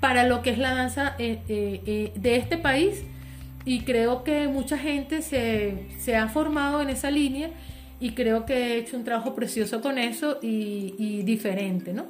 para 0.00 0.24
lo 0.24 0.42
que 0.42 0.50
es 0.50 0.58
la 0.58 0.74
danza 0.74 1.14
eh, 1.18 1.40
eh, 1.48 1.82
eh, 1.86 2.12
de 2.16 2.36
este 2.36 2.56
país 2.56 3.04
y 3.64 3.80
creo 3.80 4.24
que 4.24 4.48
mucha 4.48 4.78
gente 4.78 5.20
se, 5.22 6.16
ha 6.16 6.28
formado 6.28 6.80
en 6.80 6.88
esa 6.88 7.10
línea 7.10 7.50
y 8.00 8.12
creo 8.12 8.46
que 8.46 8.54
he 8.54 8.78
hecho 8.78 8.96
un 8.96 9.04
trabajo 9.04 9.34
precioso 9.34 9.82
con 9.82 9.98
eso 9.98 10.38
y, 10.40 11.22
diferente, 11.24 11.92
¿no? 11.92 12.06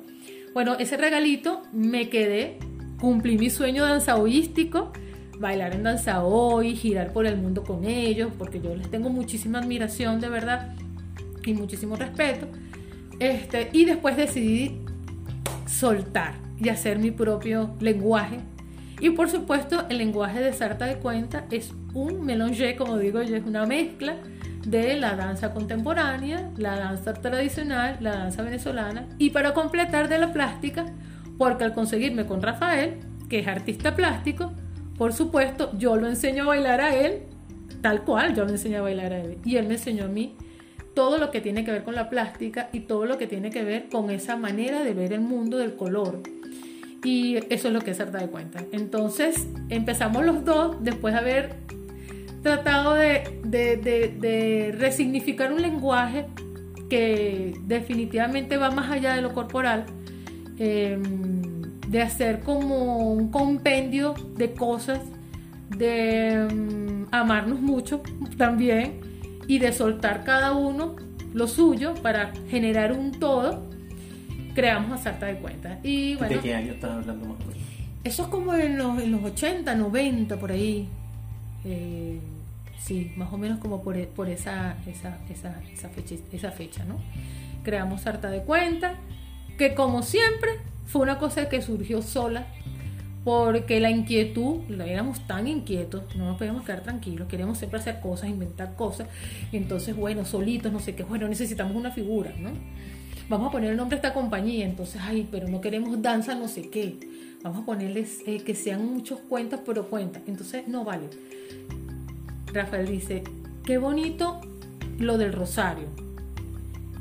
Bueno, 0.55 0.77
ese 0.79 0.97
regalito 0.97 1.63
me 1.73 2.09
quedé, 2.09 2.59
cumplí 3.01 3.39
mi 3.39 3.51
sueño 3.51 3.85
danzaoístico, 3.85 4.93
bailar 5.39 5.75
en 5.75 5.83
danza 5.83 6.23
hoy, 6.23 6.77
girar 6.77 7.13
por 7.13 7.27
el 7.27 7.37
mundo 7.37 7.65
con 7.65 7.85
ellos, 7.85 8.31
porque 8.39 8.61
yo 8.61 8.75
les 8.75 8.91
tengo 8.91 9.09
muchísima 9.09 9.59
admiración 9.59 10.21
de 10.21 10.29
verdad 10.29 10.75
y 11.45 11.55
muchísimo 11.55 11.97
respeto. 11.97 12.47
Este, 13.19 13.71
y 13.73 13.85
después 13.85 14.17
decidí 14.17 14.81
soltar 15.67 16.35
y 16.59 16.69
hacer 16.69 16.99
mi 16.99 17.11
propio 17.11 17.75
lenguaje. 17.81 18.41
Y 19.01 19.11
por 19.11 19.31
supuesto, 19.31 19.87
el 19.89 19.99
lenguaje 19.99 20.41
de 20.41 20.53
Sarta 20.53 20.85
de 20.85 20.97
Cuenta 20.97 21.47
es 21.51 21.73
un 21.95 22.25
mélange, 22.25 22.77
como 22.77 22.99
digo 22.99 23.23
yo, 23.23 23.37
es 23.37 23.45
una 23.45 23.65
mezcla 23.65 24.17
de 24.67 24.97
la 24.99 25.17
danza 25.17 25.55
contemporánea, 25.55 26.51
la 26.59 26.79
danza 26.79 27.15
tradicional, 27.15 27.97
la 28.01 28.11
danza 28.11 28.43
venezolana 28.43 29.07
y 29.17 29.31
para 29.31 29.55
completar 29.55 30.09
de 30.09 30.19
la 30.19 30.35
plástica, 30.35 30.85
porque 31.41 31.65
al 31.65 31.73
conseguirme 31.73 32.27
con 32.27 32.43
Rafael, 32.43 32.99
que 33.31 33.39
es 33.39 33.47
artista 33.47 33.97
plástico, 33.97 34.53
por 34.99 35.15
supuesto, 35.15 35.71
yo 35.79 35.97
lo 35.97 36.07
enseño 36.07 36.43
a 36.43 36.47
bailar 36.49 36.83
a 36.83 36.95
él, 36.95 37.23
tal 37.81 38.05
cual 38.05 38.35
yo 38.35 38.45
lo 38.45 38.51
enseño 38.51 38.81
a 38.81 38.83
bailar 38.83 39.15
a 39.15 39.21
él, 39.23 39.39
y 39.43 39.57
él 39.57 39.67
me 39.67 39.77
enseñó 39.77 40.05
a 40.05 40.09
mí 40.09 40.35
todo 40.93 41.17
lo 41.17 41.31
que 41.31 41.41
tiene 41.41 41.65
que 41.65 41.73
ver 41.73 41.83
con 41.83 41.95
la 41.95 42.11
plástica 42.11 42.69
y 42.75 42.81
todo 42.81 43.07
lo 43.07 43.17
que 43.17 43.27
tiene 43.27 43.49
que 43.49 43.65
ver 43.65 43.89
con 43.89 44.11
esa 44.11 44.37
manera 44.37 44.85
de 44.85 44.93
ver 44.93 45.15
el 45.15 45.23
mundo 45.23 45.57
del 45.57 45.77
color 45.77 46.21
y 47.03 47.37
eso 47.49 47.69
es 47.69 47.73
lo 47.73 47.81
que 47.81 47.93
es 47.93 47.97
Sarta 47.97 48.19
de 48.19 48.27
cuenta. 48.27 48.63
Entonces 48.73 49.49
empezamos 49.71 50.27
los 50.27 50.45
dos 50.45 50.77
después 50.83 51.15
de 51.15 51.21
haber 51.21 51.57
tratado 52.43 52.93
de, 52.97 54.75
resignificar 54.79 55.55
un 55.55 55.63
lenguaje 55.63 56.27
que 56.91 57.55
definitivamente 57.65 58.59
va 58.59 58.71
más 58.71 58.91
allá 58.91 59.15
de 59.15 59.23
lo 59.23 59.33
corporal, 59.33 59.87
em, 60.61 61.63
de 61.89 62.03
hacer 62.03 62.41
como 62.41 63.13
un 63.13 63.33
compendio 63.33 64.15
de 64.37 64.53
cosas, 64.53 65.01
de 65.77 66.35
em, 66.35 67.07
amarnos 67.11 67.61
mucho 67.61 68.03
también 68.37 69.01
y 69.49 69.59
de 69.59 69.73
soltar 69.73 70.23
cada 70.23 70.53
uno 70.53 70.95
lo 71.35 71.49
suyo 71.49 71.95
para 71.95 72.33
generar 72.49 72.93
un 72.93 73.11
todo 73.13 73.71
creamos 74.55 74.93
a 74.93 75.03
Sarta 75.03 75.27
de 75.27 75.37
Cuentas. 75.37 75.79
Y, 75.83 76.17
bueno, 76.17 76.37
¿De 76.37 76.41
qué 76.41 76.55
año 76.55 76.73
estás 76.73 76.91
hablando 76.91 77.27
más 77.27 77.37
o 77.41 77.47
menos? 77.47 77.63
Eso 78.05 78.23
es 78.25 78.29
como 78.29 78.55
en 78.55 78.79
los, 78.79 79.01
en 79.01 79.13
los 79.13 79.23
80, 79.23 79.75
90, 79.75 80.37
por 80.39 80.53
ahí. 80.53 80.89
Eh, 81.65 82.19
sí, 82.79 83.13
más 83.17 83.33
o 83.33 83.39
menos 83.39 83.59
como 83.59 83.83
por, 83.83 83.97
por 84.09 84.29
esa, 84.29 84.77
esa, 84.87 85.19
esa, 85.29 85.61
esa, 85.73 85.89
fecha, 85.89 86.15
esa 86.33 86.51
fecha, 86.51 86.85
¿no? 86.85 86.97
Creamos 87.63 88.03
Sarta 88.03 88.31
de 88.31 88.43
Cuentas, 88.43 88.93
que 89.61 89.75
como 89.75 90.03
siempre 90.03 90.53
fue 90.87 91.03
una 91.03 91.19
cosa 91.19 91.51
que 91.51 91.61
surgió 91.61 92.01
sola, 92.01 92.47
porque 93.25 93.79
la 93.79 93.91
inquietud, 93.91 94.63
éramos 94.81 95.27
tan 95.27 95.47
inquietos, 95.49 96.03
no 96.17 96.25
nos 96.25 96.39
podíamos 96.39 96.65
quedar 96.65 96.83
tranquilos, 96.83 97.29
queríamos 97.29 97.59
siempre 97.59 97.79
hacer 97.79 98.01
cosas, 98.01 98.31
inventar 98.31 98.75
cosas, 98.75 99.09
entonces, 99.53 99.95
bueno, 99.95 100.25
solitos, 100.25 100.73
no 100.73 100.81
sé 100.81 100.95
qué, 100.95 101.03
bueno, 101.03 101.29
necesitamos 101.29 101.77
una 101.77 101.91
figura, 101.91 102.33
¿no? 102.41 102.49
vamos 103.29 103.49
a 103.49 103.53
poner 103.53 103.73
el 103.73 103.77
nombre 103.77 103.97
de 103.97 104.07
esta 104.07 104.15
compañía, 104.15 104.65
entonces, 104.65 105.03
ay, 105.05 105.29
pero 105.31 105.47
no 105.47 105.61
queremos 105.61 106.01
danza 106.01 106.35
no 106.35 106.49
sé 106.49 106.71
qué, 106.71 106.99
vamos 107.43 107.63
a 107.63 107.67
ponerles 107.67 108.21
eh, 108.27 108.43
que 108.43 108.55
sean 108.55 108.87
muchos 108.87 109.21
cuentos, 109.21 109.61
pero 109.67 109.91
cuentas, 109.91 110.23
entonces 110.27 110.67
no 110.69 110.85
vale. 110.85 111.11
Rafael 112.51 112.87
dice, 112.87 113.25
qué 113.67 113.77
bonito 113.77 114.41
lo 114.99 115.19
del 115.19 115.35
rosario. 115.35 116.10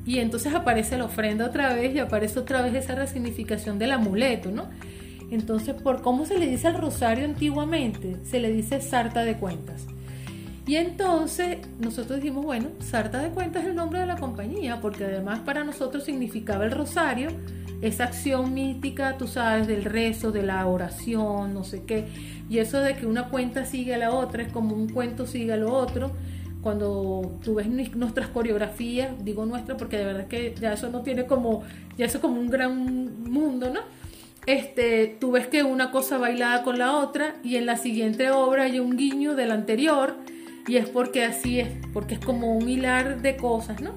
Y 0.10 0.18
entonces 0.18 0.56
aparece 0.56 0.98
la 0.98 1.06
ofrenda 1.06 1.46
otra 1.46 1.72
vez 1.72 1.94
y 1.94 2.00
aparece 2.00 2.40
otra 2.40 2.64
vez 2.64 2.74
esa 2.74 2.96
resignificación 2.96 3.78
del 3.78 3.92
amuleto, 3.92 4.50
¿no? 4.50 4.68
Entonces, 5.30 5.76
¿por 5.76 6.02
cómo 6.02 6.26
se 6.26 6.40
le 6.40 6.48
dice 6.48 6.68
al 6.68 6.80
rosario 6.80 7.26
antiguamente? 7.26 8.16
Se 8.24 8.40
le 8.40 8.52
dice 8.52 8.82
sarta 8.82 9.24
de 9.24 9.36
cuentas. 9.36 9.86
Y 10.66 10.78
entonces 10.78 11.60
nosotros 11.80 12.22
dijimos, 12.22 12.44
bueno, 12.44 12.70
Sarta 12.80 13.22
de 13.22 13.30
Cuentas 13.30 13.62
es 13.62 13.70
el 13.70 13.76
nombre 13.76 14.00
de 14.00 14.08
la 14.08 14.18
compañía, 14.18 14.82
porque 14.82 15.04
además 15.04 15.42
para 15.42 15.64
nosotros 15.64 16.06
significaba 16.06 16.66
el 16.66 16.72
rosario, 16.72 17.30
esa 17.84 18.06
acción 18.06 18.52
mítica, 18.56 19.16
tú 19.16 19.28
sabes, 19.28 19.68
del 19.68 19.86
rezo, 19.86 20.32
de 20.32 20.42
la 20.42 20.66
oración, 20.66 21.54
no 21.54 21.64
sé 21.64 21.84
qué. 21.84 22.08
Y 22.50 22.58
eso 22.58 22.80
de 22.80 22.96
que 22.96 23.06
una 23.06 23.30
cuenta 23.30 23.64
sigue 23.64 23.94
a 23.94 24.00
la 24.00 24.12
otra, 24.12 24.42
es 24.42 24.52
como 24.52 24.74
un 24.74 24.90
cuento 24.90 25.28
sigue 25.28 25.54
a 25.54 25.58
lo 25.58 25.72
otro. 25.72 26.14
Cuando 26.62 27.40
tú 27.44 27.56
ves 27.56 27.68
nuestras 27.96 28.28
coreografías, 28.28 29.12
digo 29.24 29.46
nuestras 29.46 29.78
porque 29.78 29.98
de 29.98 30.06
verdad 30.06 30.28
que 30.28 30.54
ya 30.60 30.74
eso 30.74 30.90
no 30.90 31.02
tiene 31.02 31.26
como, 31.26 31.64
ya 31.98 32.06
eso 32.06 32.18
es 32.18 32.22
como 32.22 32.40
un 32.40 32.50
gran 32.50 33.24
mundo, 33.24 33.70
¿no? 33.74 33.80
Este, 34.46 35.18
tú 35.20 35.32
ves 35.32 35.48
que 35.48 35.64
una 35.64 35.92
cosa 35.92 36.18
bailada 36.18 36.64
con 36.64 36.80
la 36.80 36.98
otra 36.98 37.36
y 37.44 37.56
en 37.56 37.66
la 37.66 37.78
siguiente 37.78 38.32
obra 38.32 38.64
hay 38.64 38.80
un 38.80 38.98
guiño 38.98 39.36
del 39.36 39.52
anterior 39.52 40.16
y 40.68 40.78
es 40.78 40.90
porque 40.90 41.24
así 41.24 41.60
es, 41.60 41.70
porque 41.94 42.16
es 42.16 42.20
como 42.20 42.56
un 42.56 42.68
hilar 42.68 43.22
de 43.22 43.38
cosas, 43.38 43.82
¿no? 43.82 43.92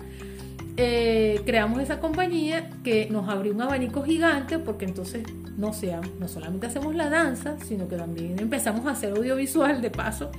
Eh, 0.77 1.43
creamos 1.45 1.83
esa 1.83 2.01
compañía 2.01 2.71
que 2.83 3.07
nos 3.11 3.29
abrió 3.29 3.53
un 3.53 3.61
abanico 3.61 4.03
gigante 4.03 4.59
porque 4.59 4.87
entonces 4.87 5.23
no, 5.57 5.73
sea, 5.73 6.01
no 6.19 6.29
solamente 6.29 6.67
hacemos 6.67 6.95
la 6.95 7.11
danza, 7.11 7.57
sino 7.67 7.89
que 7.89 7.97
también 7.97 8.39
empezamos 8.39 8.87
a 8.87 8.93
hacer 8.93 9.15
audiovisual 9.17 9.83
de 9.83 9.91
paso 9.91 10.31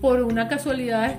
por 0.00 0.22
una 0.22 0.48
casualidad 0.48 1.16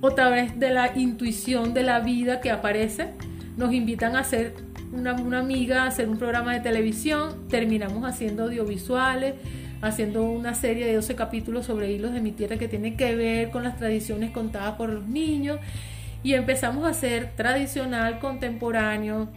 otra 0.00 0.28
vez 0.28 0.58
de 0.58 0.70
la 0.70 0.96
intuición 0.96 1.74
de 1.74 1.82
la 1.82 2.00
vida 2.00 2.40
que 2.40 2.50
aparece, 2.50 3.10
nos 3.56 3.72
invitan 3.72 4.16
a 4.16 4.20
hacer 4.20 4.54
una, 4.92 5.14
una 5.14 5.40
amiga 5.40 5.84
a 5.84 5.86
hacer 5.86 6.08
un 6.08 6.18
programa 6.18 6.52
de 6.52 6.60
televisión, 6.60 7.48
terminamos 7.48 8.04
haciendo 8.04 8.44
audiovisuales, 8.44 9.34
haciendo 9.80 10.24
una 10.24 10.54
serie 10.54 10.86
de 10.86 10.94
12 10.94 11.14
capítulos 11.14 11.66
sobre 11.66 11.90
hilos 11.92 12.12
de 12.12 12.20
mi 12.20 12.32
tierra 12.32 12.56
que 12.56 12.68
tiene 12.68 12.96
que 12.96 13.14
ver 13.14 13.50
con 13.50 13.62
las 13.62 13.76
tradiciones 13.76 14.30
contadas 14.30 14.74
por 14.76 14.88
los 14.88 15.06
niños 15.06 15.58
y 16.22 16.34
empezamos 16.34 16.84
a 16.84 16.88
hacer 16.88 17.32
tradicional, 17.36 18.18
contemporáneo 18.18 19.28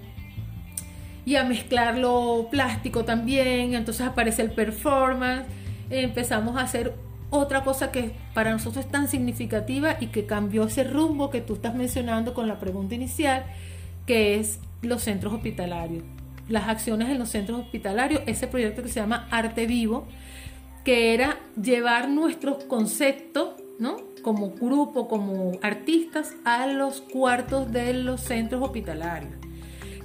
y 1.25 1.35
a 1.35 1.43
mezclar 1.43 1.97
lo 1.97 2.47
plástico 2.49 3.05
también, 3.05 3.73
entonces 3.75 4.07
aparece 4.07 4.41
el 4.41 4.51
performance, 4.51 5.45
empezamos 5.89 6.57
a 6.57 6.61
hacer 6.61 6.93
otra 7.29 7.63
cosa 7.63 7.91
que 7.91 8.12
para 8.33 8.51
nosotros 8.51 8.86
es 8.86 8.91
tan 8.91 9.07
significativa 9.07 9.98
y 10.00 10.07
que 10.07 10.25
cambió 10.25 10.63
ese 10.63 10.83
rumbo 10.83 11.29
que 11.29 11.41
tú 11.41 11.53
estás 11.53 11.75
mencionando 11.75 12.33
con 12.33 12.48
la 12.48 12.59
pregunta 12.59 12.95
inicial, 12.95 13.45
que 14.05 14.39
es 14.39 14.59
los 14.81 15.03
centros 15.03 15.33
hospitalarios. 15.33 16.03
Las 16.48 16.67
acciones 16.67 17.09
en 17.09 17.19
los 17.19 17.29
centros 17.29 17.59
hospitalarios, 17.59 18.24
ese 18.25 18.48
proyecto 18.48 18.81
que 18.81 18.89
se 18.89 19.00
llama 19.00 19.27
Arte 19.29 19.67
Vivo, 19.67 20.07
que 20.83 21.13
era 21.13 21.38
llevar 21.62 22.09
nuestros 22.09 22.63
conceptos, 22.63 23.50
¿no? 23.77 23.98
Como 24.24 24.51
grupo, 24.51 25.07
como 25.07 25.51
artistas, 25.62 26.33
a 26.45 26.65
los 26.65 27.01
cuartos 27.01 27.71
de 27.71 27.93
los 27.93 28.21
centros 28.21 28.63
hospitalarios. 28.63 29.33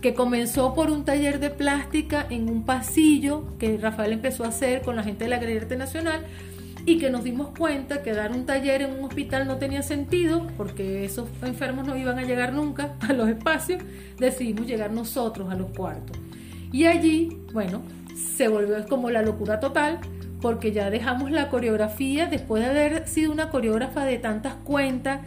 Que 0.03 0.13
comenzó 0.13 0.75
por 0.75 0.91
un 0.91 1.07
taller 1.07 1.41
de 1.41 1.49
plástica 1.49 2.27
en 2.29 2.51
un 2.51 2.67
pasillo 2.67 3.45
que 3.59 3.79
Rafael 3.79 4.13
empezó 4.13 4.45
a 4.45 4.49
hacer 4.49 4.83
con 4.83 4.97
la 4.97 5.03
gente 5.03 5.25
de 5.25 5.31
la 5.31 5.39
Galería 5.39 5.79
Nacional 5.79 6.27
y 6.87 6.99
que 6.99 7.11
nos 7.11 7.25
dimos 7.25 7.49
cuenta 7.57 8.03
que 8.03 8.13
dar 8.13 8.33
un 8.33 8.45
taller 8.45 8.83
en 8.83 8.99
un 8.99 9.05
hospital 9.05 9.47
no 9.47 9.57
tenía 9.57 9.83
sentido 9.83 10.47
porque 10.57 11.05
esos 11.05 11.29
enfermos 11.43 11.87
no 11.87 11.97
iban 11.97 12.19
a 12.19 12.25
llegar 12.25 12.53
nunca 12.53 12.95
a 13.01 13.13
los 13.13 13.29
espacios, 13.29 13.83
decidimos 14.19 14.67
llegar 14.67 14.93
nosotros 14.93 15.51
a 15.51 15.55
los 15.55 15.71
cuartos. 15.71 16.17
Y 16.73 16.85
allí, 16.87 17.39
bueno, 17.53 17.83
se 18.15 18.49
volvió 18.49 18.87
como 18.87 19.11
la 19.11 19.23
locura 19.23 19.61
total 19.61 20.01
porque 20.41 20.73
ya 20.73 20.91
dejamos 20.91 21.31
la 21.31 21.49
coreografía 21.49 22.27
después 22.27 22.63
de 22.63 22.69
haber 22.69 23.09
sido 23.09 23.33
una 23.33 23.49
coreógrafa 23.49 24.05
de 24.05 24.19
tantas 24.19 24.55
cuentas, 24.57 25.21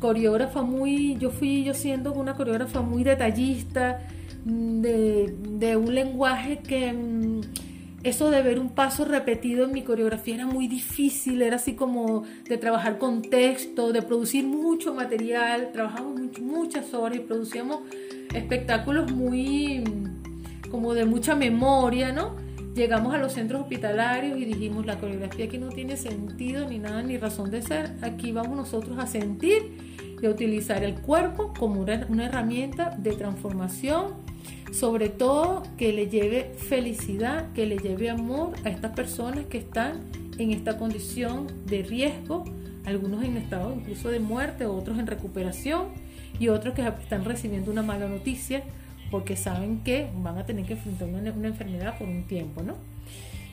coreógrafa 0.00 0.62
muy, 0.62 1.16
yo 1.18 1.30
fui 1.30 1.64
yo 1.64 1.74
siendo 1.74 2.12
una 2.14 2.34
coreógrafa 2.34 2.80
muy 2.80 3.04
detallista, 3.04 4.00
mm, 4.46 4.80
de, 4.80 5.34
de 5.58 5.76
un 5.76 5.94
lenguaje 5.94 6.60
que 6.60 6.90
mm, 6.90 7.40
eso 8.08 8.30
de 8.30 8.40
ver 8.40 8.60
un 8.60 8.68
paso 8.68 9.04
repetido 9.04 9.64
en 9.64 9.72
mi 9.72 9.82
coreografía 9.82 10.36
era 10.36 10.46
muy 10.46 10.68
difícil, 10.68 11.42
era 11.42 11.56
así 11.56 11.74
como 11.74 12.22
de 12.48 12.56
trabajar 12.56 12.98
con 12.98 13.20
texto, 13.20 13.92
de 13.92 14.00
producir 14.00 14.44
mucho 14.46 14.94
material, 14.94 15.70
trabajamos 15.72 16.20
muchas 16.40 16.94
horas 16.94 17.18
y 17.18 17.20
producíamos 17.22 17.80
espectáculos 18.32 19.10
muy 19.10 19.82
como 20.70 20.94
de 20.94 21.04
mucha 21.04 21.34
memoria, 21.34 22.12
¿no? 22.12 22.36
Llegamos 22.76 23.12
a 23.12 23.18
los 23.18 23.32
centros 23.32 23.62
hospitalarios 23.62 24.38
y 24.38 24.44
dijimos, 24.44 24.86
la 24.86 25.00
coreografía 25.00 25.46
aquí 25.46 25.58
no 25.58 25.70
tiene 25.70 25.96
sentido 25.96 26.68
ni 26.68 26.78
nada, 26.78 27.02
ni 27.02 27.16
razón 27.16 27.50
de 27.50 27.60
ser, 27.62 27.96
aquí 28.02 28.30
vamos 28.30 28.56
nosotros 28.56 28.98
a 29.00 29.08
sentir 29.08 29.78
y 30.22 30.26
a 30.26 30.30
utilizar 30.30 30.84
el 30.84 30.94
cuerpo 30.94 31.52
como 31.58 31.80
una, 31.80 32.06
una 32.08 32.26
herramienta 32.26 32.94
de 32.98 33.12
transformación 33.14 34.25
sobre 34.72 35.08
todo 35.08 35.62
que 35.76 35.92
le 35.92 36.08
lleve 36.08 36.52
felicidad, 36.56 37.52
que 37.52 37.66
le 37.66 37.78
lleve 37.78 38.10
amor 38.10 38.54
a 38.64 38.68
estas 38.68 38.92
personas 38.92 39.46
que 39.46 39.58
están 39.58 40.00
en 40.38 40.52
esta 40.52 40.76
condición 40.76 41.46
de 41.66 41.82
riesgo, 41.82 42.44
algunos 42.84 43.24
en 43.24 43.36
estado 43.36 43.74
incluso 43.74 44.10
de 44.10 44.20
muerte, 44.20 44.66
otros 44.66 44.98
en 44.98 45.06
recuperación 45.06 45.86
y 46.38 46.48
otros 46.48 46.74
que 46.74 46.86
están 46.86 47.24
recibiendo 47.24 47.70
una 47.70 47.82
mala 47.82 48.08
noticia 48.08 48.62
porque 49.10 49.36
saben 49.36 49.80
que 49.80 50.08
van 50.16 50.38
a 50.38 50.46
tener 50.46 50.64
que 50.66 50.74
enfrentar 50.74 51.08
una, 51.08 51.48
enfermedad 51.48 51.98
por 51.98 52.08
un 52.08 52.24
tiempo, 52.24 52.62
¿no? 52.62 52.74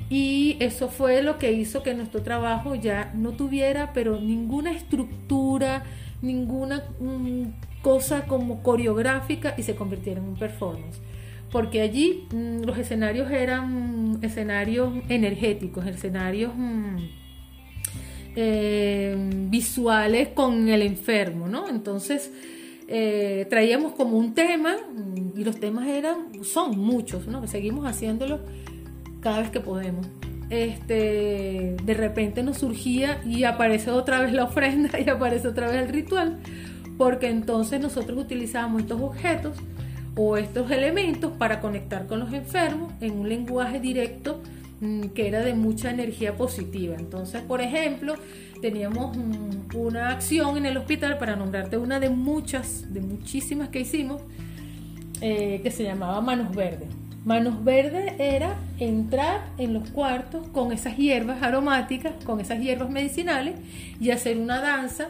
Y 0.10 0.58
eso 0.60 0.90
fue 0.90 1.22
lo 1.24 1.38
que 1.38 1.54
hizo 1.54 1.82
que 1.82 1.94
nuestro 1.94 2.22
trabajo 2.22 2.76
ya 2.76 3.12
no 3.16 3.32
tuviera, 3.32 3.94
pero 3.94 4.20
ninguna 4.20 4.72
estructura, 4.72 5.84
ninguna 6.24 6.84
mm, 7.00 7.82
cosa 7.84 8.26
como 8.26 8.64
coreográfica 8.64 9.54
y 9.58 9.64
se 9.64 9.76
convirtiera 9.76 10.20
en 10.20 10.30
un 10.30 10.36
performance 10.36 11.00
porque 11.54 11.82
allí 11.82 12.28
mm, 12.32 12.64
los 12.64 12.78
escenarios 12.80 13.30
eran 13.32 14.18
escenarios 14.24 14.92
energéticos, 15.08 15.86
escenarios 15.86 16.52
mm, 16.56 16.96
eh, 18.36 19.16
visuales 19.52 20.30
con 20.30 20.68
el 20.68 20.82
enfermo, 20.82 21.48
¿no? 21.48 21.70
Entonces 21.70 22.32
eh, 22.88 23.46
traíamos 23.52 23.94
como 23.94 24.18
un 24.18 24.34
tema 24.34 24.76
y 25.36 25.44
los 25.44 25.60
temas 25.60 25.88
eran, 25.88 26.44
son 26.44 26.76
muchos, 26.80 27.28
¿no? 27.28 27.46
Seguimos 27.48 27.86
haciéndolo 27.86 28.40
cada 29.22 29.42
vez 29.42 29.52
que 29.52 29.60
podemos. 29.60 30.08
Este, 30.54 31.76
de 31.84 31.94
repente 31.96 32.44
nos 32.44 32.60
surgía 32.60 33.20
y 33.26 33.44
aparece 33.44 33.90
otra 33.90 34.22
vez 34.22 34.34
la 34.34 34.44
ofrenda 34.44 35.00
y 35.04 35.10
aparece 35.10 35.48
otra 35.48 35.68
vez 35.68 35.82
el 35.82 35.90
ritual, 35.90 36.38
porque 36.96 37.28
entonces 37.30 37.82
nosotros 37.82 38.20
utilizábamos 38.20 38.84
estos 38.84 39.02
objetos 39.02 39.58
o 40.16 40.38
estos 40.38 40.70
elementos 40.70 41.32
para 41.32 41.60
conectar 41.60 42.06
con 42.06 42.20
los 42.20 42.32
enfermos 42.34 42.94
en 43.02 43.18
un 43.18 43.30
lenguaje 43.30 43.80
directo 43.80 44.44
mm, 44.80 45.06
que 45.16 45.28
era 45.28 45.42
de 45.42 45.56
mucha 45.56 45.90
energía 45.90 46.38
positiva. 46.38 46.98
Entonces, 47.00 47.42
por 47.42 47.60
ejemplo, 47.60 48.14
teníamos 48.62 49.18
mm, 49.18 49.76
una 49.76 50.10
acción 50.10 50.56
en 50.58 50.68
el 50.68 50.78
hospital, 50.78 51.18
para 51.18 51.36
nombrarte 51.36 51.78
una 51.78 52.00
de 52.00 52.12
muchas, 52.12 52.94
de 52.94 53.02
muchísimas 53.02 53.70
que 53.70 53.80
hicimos, 53.80 54.22
eh, 55.20 55.62
que 55.64 55.72
se 55.72 55.84
llamaba 55.84 56.22
Manos 56.22 56.56
Verdes. 56.56 56.90
Manos 57.26 57.64
Verdes 57.64 58.14
era 58.20 58.58
entrar 58.80 59.50
en 59.58 59.74
los 59.74 59.90
cuartos 59.92 60.48
con 60.50 60.74
esas 60.74 60.98
hierbas 60.98 61.42
aromáticas, 61.42 62.14
con 62.26 62.42
esas 62.42 62.60
hierbas 62.60 62.90
medicinales 62.90 63.56
y 64.00 64.12
hacer 64.12 64.38
una 64.38 64.60
danza 64.60 65.08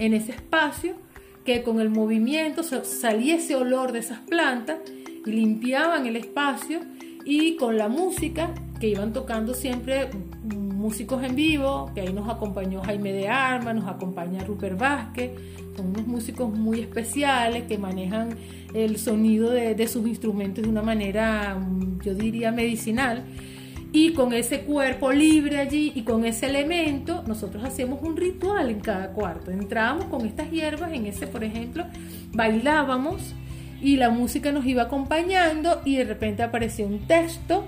en 0.00 0.14
ese 0.14 0.32
espacio 0.32 0.94
que 1.44 1.62
con 1.62 1.80
el 1.80 1.90
movimiento 1.90 2.62
salía 2.62 3.36
ese 3.36 3.54
olor 3.54 3.92
de 3.92 4.00
esas 4.00 4.18
plantas 4.20 4.78
y 5.24 5.30
limpiaban 5.30 6.06
el 6.06 6.16
espacio 6.16 6.80
y 7.24 7.56
con 7.56 7.78
la 7.78 7.88
música 7.88 8.50
que 8.80 8.88
iban 8.88 9.12
tocando 9.12 9.54
siempre 9.54 10.10
músicos 10.84 11.22
en 11.22 11.34
vivo, 11.34 11.90
que 11.94 12.02
ahí 12.02 12.12
nos 12.12 12.28
acompañó 12.28 12.82
Jaime 12.82 13.10
de 13.14 13.26
Arma, 13.26 13.72
nos 13.72 13.88
acompaña 13.88 14.44
Rupert 14.44 14.78
Vázquez, 14.78 15.30
son 15.74 15.86
unos 15.86 16.06
músicos 16.06 16.52
muy 16.52 16.80
especiales 16.80 17.62
que 17.64 17.78
manejan 17.78 18.36
el 18.74 18.98
sonido 18.98 19.48
de, 19.48 19.88
sus 19.88 20.06
instrumentos 20.06 20.62
de 20.62 20.68
una 20.68 20.82
manera, 20.82 21.56
yo 22.04 22.14
diría, 22.14 22.52
medicinal 22.52 23.24
y 23.92 24.12
con 24.12 24.34
ese 24.34 24.60
cuerpo 24.60 25.10
libre 25.10 25.58
allí 25.58 25.90
y 25.94 26.02
con 26.02 26.26
ese 26.26 26.46
elemento, 26.46 27.24
nosotros 27.26 27.64
hacemos 27.64 28.02
un 28.02 28.14
ritual 28.14 28.68
en 28.68 28.80
cada 28.80 29.12
cuarto. 29.12 29.52
Entrábamos 29.52 30.04
con 30.06 30.26
estas 30.26 30.50
hierbas, 30.50 30.92
en 30.92 31.06
ese, 31.06 31.26
por 31.26 31.44
ejemplo, 31.44 31.86
bailábamos 32.34 33.34
y 33.80 33.96
la 33.96 34.10
música 34.10 34.52
nos 34.52 34.66
iba 34.66 34.82
acompañando 34.82 35.80
y 35.86 35.96
de 35.96 36.04
repente 36.04 36.42
aparecía 36.42 36.84
un 36.84 37.06
texto 37.06 37.64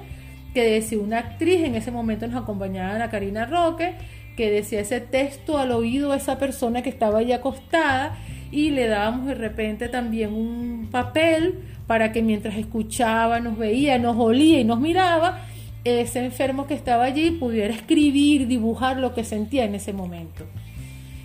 que 0.57 0.65
decía 0.65 0.99
una 0.99 1.19
actriz, 1.19 1.65
en 1.65 1.75
ese 1.75 1.91
momento 1.91 2.27
nos 2.27 2.43
acompañaba 2.43 3.05
a 3.05 3.11
Karina 3.11 3.45
Roque, 3.45 3.93
que 4.39 4.51
decía 4.51 4.81
ese 4.81 5.03
texto 5.03 5.59
al 5.59 5.71
oído 5.71 6.13
a 6.13 6.17
esa 6.17 6.39
persona 6.39 6.81
que 6.81 6.89
estaba 6.89 7.19
ahí 7.19 7.31
acostada 7.33 8.17
y 8.51 8.71
le 8.71 8.87
dábamos 8.87 9.27
de 9.27 9.35
repente 9.35 9.91
también 9.91 10.33
un 10.33 10.89
papel 10.91 11.57
para 11.87 12.11
que 12.11 12.23
mientras 12.23 12.57
escuchaba, 12.57 13.39
nos 13.39 13.59
veía, 13.59 13.99
nos 13.99 14.17
olía 14.17 14.59
y 14.59 14.65
nos 14.65 14.81
miraba, 14.81 15.43
ese 15.85 16.25
enfermo 16.25 16.67
que 16.67 16.73
estaba 16.73 17.05
allí 17.05 17.33
pudiera 17.33 17.75
escribir, 17.75 18.47
dibujar 18.47 18.97
lo 18.97 19.13
que 19.13 19.25
sentía 19.25 19.67
en 19.67 19.75
ese 19.75 19.93
momento. 19.93 20.47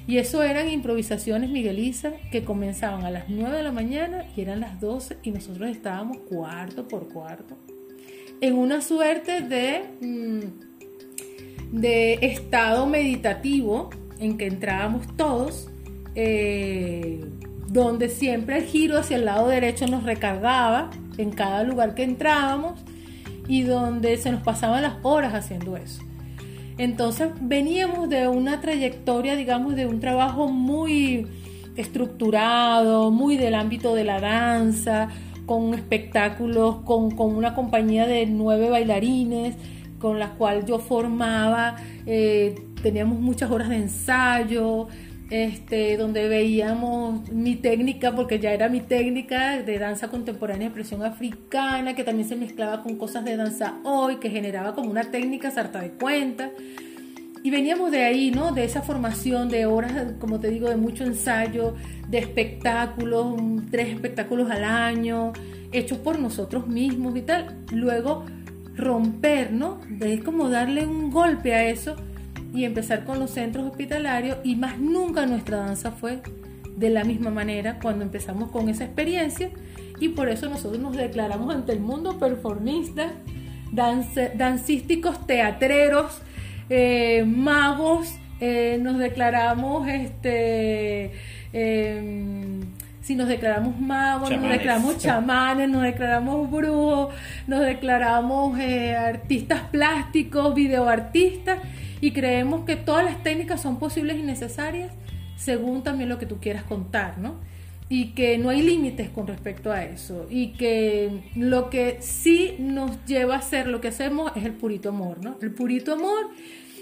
Y 0.07 0.17
eso 0.17 0.43
eran 0.43 0.67
improvisaciones 0.67 1.49
migueliza 1.49 2.11
que 2.33 2.43
comenzaban 2.43 3.05
a 3.05 3.11
las 3.11 3.29
9 3.29 3.55
de 3.55 3.63
la 3.63 3.71
mañana 3.71 4.25
y 4.35 4.41
eran 4.41 4.59
las 4.59 4.81
12 4.81 5.19
y 5.23 5.31
nosotros 5.31 5.69
estábamos 5.69 6.17
cuarto 6.27 6.85
por 6.85 7.07
cuarto. 7.07 7.55
En 8.41 8.57
una 8.57 8.81
suerte 8.81 9.41
de, 9.41 9.83
mm, 10.01 11.79
de 11.79 12.13
estado 12.21 12.87
meditativo 12.87 13.91
en 14.19 14.37
que 14.37 14.47
entrábamos 14.47 15.05
todos, 15.15 15.69
eh, 16.15 17.23
donde 17.67 18.09
siempre 18.09 18.57
el 18.57 18.65
giro 18.65 18.97
hacia 18.97 19.17
el 19.17 19.25
lado 19.25 19.47
derecho 19.47 19.85
nos 19.87 20.03
recargaba 20.03 20.89
en 21.17 21.31
cada 21.31 21.63
lugar 21.63 21.93
que 21.93 22.03
entrábamos 22.03 22.79
y 23.47 23.61
donde 23.61 24.17
se 24.17 24.31
nos 24.31 24.41
pasaban 24.41 24.81
las 24.81 24.95
horas 25.03 25.33
haciendo 25.33 25.77
eso. 25.77 26.01
Entonces 26.77 27.29
veníamos 27.41 28.09
de 28.09 28.27
una 28.27 28.59
trayectoria, 28.59 29.35
digamos, 29.35 29.75
de 29.75 29.85
un 29.85 29.99
trabajo 29.99 30.47
muy 30.47 31.27
estructurado, 31.75 33.11
muy 33.11 33.37
del 33.37 33.53
ámbito 33.55 33.93
de 33.93 34.03
la 34.03 34.19
danza, 34.19 35.09
con 35.51 35.73
espectáculos, 35.73 36.77
con, 36.85 37.13
una 37.19 37.53
compañía 37.53 38.07
de 38.07 38.25
nueve 38.25 38.69
bailarines, 38.69 39.55
con 39.99 40.17
la 40.17 40.29
cual 40.35 40.65
yo 40.65 40.79
formaba, 40.79 41.75
eh, 42.05 42.55
teníamos 42.81 43.19
muchas 43.19 43.51
horas 43.51 43.67
de 43.67 43.75
ensayo, 43.75 44.87
este, 45.29 45.97
donde 45.97 46.29
veíamos 46.29 47.29
mi 47.33 47.57
técnica, 47.57 48.15
porque 48.15 48.39
ya 48.39 48.53
era 48.53 48.69
mi 48.69 48.79
técnica 48.79 49.61
de 49.61 49.77
danza 49.77 50.07
contemporánea 50.07 50.67
expresión 50.67 51.03
africana, 51.03 51.95
que 51.95 52.05
también 52.05 52.29
se 52.29 52.37
mezclaba 52.37 52.81
con 52.81 52.95
cosas 52.95 53.25
de 53.25 53.35
danza 53.35 53.73
hoy, 53.83 54.21
que 54.21 54.29
generaba 54.29 54.73
como 54.73 54.89
una 54.89 55.11
técnica 55.11 55.51
sarta 55.51 55.81
de 55.81 55.91
cuenta. 55.91 56.49
Y 57.43 57.49
veníamos 57.49 57.91
de 57.91 58.03
ahí, 58.03 58.31
¿no? 58.31 58.51
De 58.51 58.63
esa 58.63 58.81
formación 58.81 59.49
de 59.49 59.65
horas, 59.65 60.13
como 60.19 60.39
te 60.39 60.49
digo, 60.49 60.69
de 60.69 60.75
mucho 60.75 61.03
ensayo, 61.03 61.75
de 62.07 62.19
espectáculos, 62.19 63.35
tres 63.71 63.89
espectáculos 63.89 64.49
al 64.51 64.63
año, 64.63 65.33
hechos 65.71 65.97
por 65.97 66.19
nosotros 66.19 66.67
mismos 66.67 67.15
y 67.15 67.21
tal. 67.21 67.57
Luego 67.71 68.25
romper, 68.75 69.51
¿no? 69.51 69.79
De 69.89 70.19
como 70.23 70.49
darle 70.49 70.85
un 70.85 71.09
golpe 71.09 71.53
a 71.53 71.65
eso 71.65 71.95
y 72.53 72.65
empezar 72.65 73.05
con 73.05 73.19
los 73.19 73.31
centros 73.31 73.65
hospitalarios 73.65 74.37
y 74.43 74.55
más 74.55 74.77
nunca 74.77 75.25
nuestra 75.25 75.57
danza 75.57 75.91
fue 75.91 76.21
de 76.75 76.89
la 76.89 77.03
misma 77.03 77.29
manera 77.29 77.79
cuando 77.79 78.03
empezamos 78.03 78.49
con 78.49 78.69
esa 78.69 78.85
experiencia 78.85 79.51
y 79.99 80.09
por 80.09 80.29
eso 80.29 80.49
nosotros 80.49 80.81
nos 80.81 80.97
declaramos 80.97 81.53
ante 81.53 81.73
el 81.73 81.79
mundo 81.79 82.17
performistas, 82.17 83.13
dancísticos, 83.71 85.25
teatreros, 85.27 86.21
eh, 86.73 87.25
magos, 87.25 88.15
eh, 88.39 88.79
nos 88.81 88.97
declaramos 88.97 89.87
este 89.89 91.11
em, 91.51 92.61
si 93.01 93.15
nos 93.15 93.27
declaramos 93.27 93.77
magos, 93.77 94.31
nos 94.31 94.49
declaramos 94.49 94.97
chamanes, 94.97 95.69
nos 95.69 95.81
declaramos 95.81 96.49
brujos, 96.49 97.13
nos 97.45 97.59
declaramos 97.59 98.57
eh, 98.57 98.95
artistas 98.95 99.63
plásticos, 99.69 100.55
videoartistas 100.55 101.59
y 101.99 102.11
creemos 102.11 102.63
que 102.63 102.77
todas 102.77 103.03
las 103.03 103.21
técnicas 103.21 103.61
son 103.61 103.77
posibles 103.77 104.17
y 104.17 104.23
necesarias 104.23 104.93
según 105.35 105.83
también 105.83 106.07
lo 106.07 106.19
que 106.19 106.25
tú 106.25 106.37
quieras 106.39 106.63
contar, 106.63 107.17
¿no? 107.17 107.35
Y 107.89 108.11
que 108.13 108.37
no 108.37 108.49
hay 108.49 108.61
límites 108.61 109.09
con 109.09 109.27
respecto 109.27 109.73
a 109.73 109.83
eso 109.83 110.25
y 110.29 110.53
que 110.53 111.31
lo 111.35 111.69
que 111.69 111.97
sí 111.99 112.55
nos 112.59 113.03
lleva 113.05 113.35
a 113.35 113.39
hacer 113.39 113.67
lo 113.67 113.81
que 113.81 113.89
hacemos 113.89 114.31
es 114.37 114.45
el 114.45 114.53
purito 114.53 114.89
amor, 114.89 115.17
¿no? 115.21 115.35
El 115.41 115.51
purito 115.51 115.93
amor, 115.93 116.29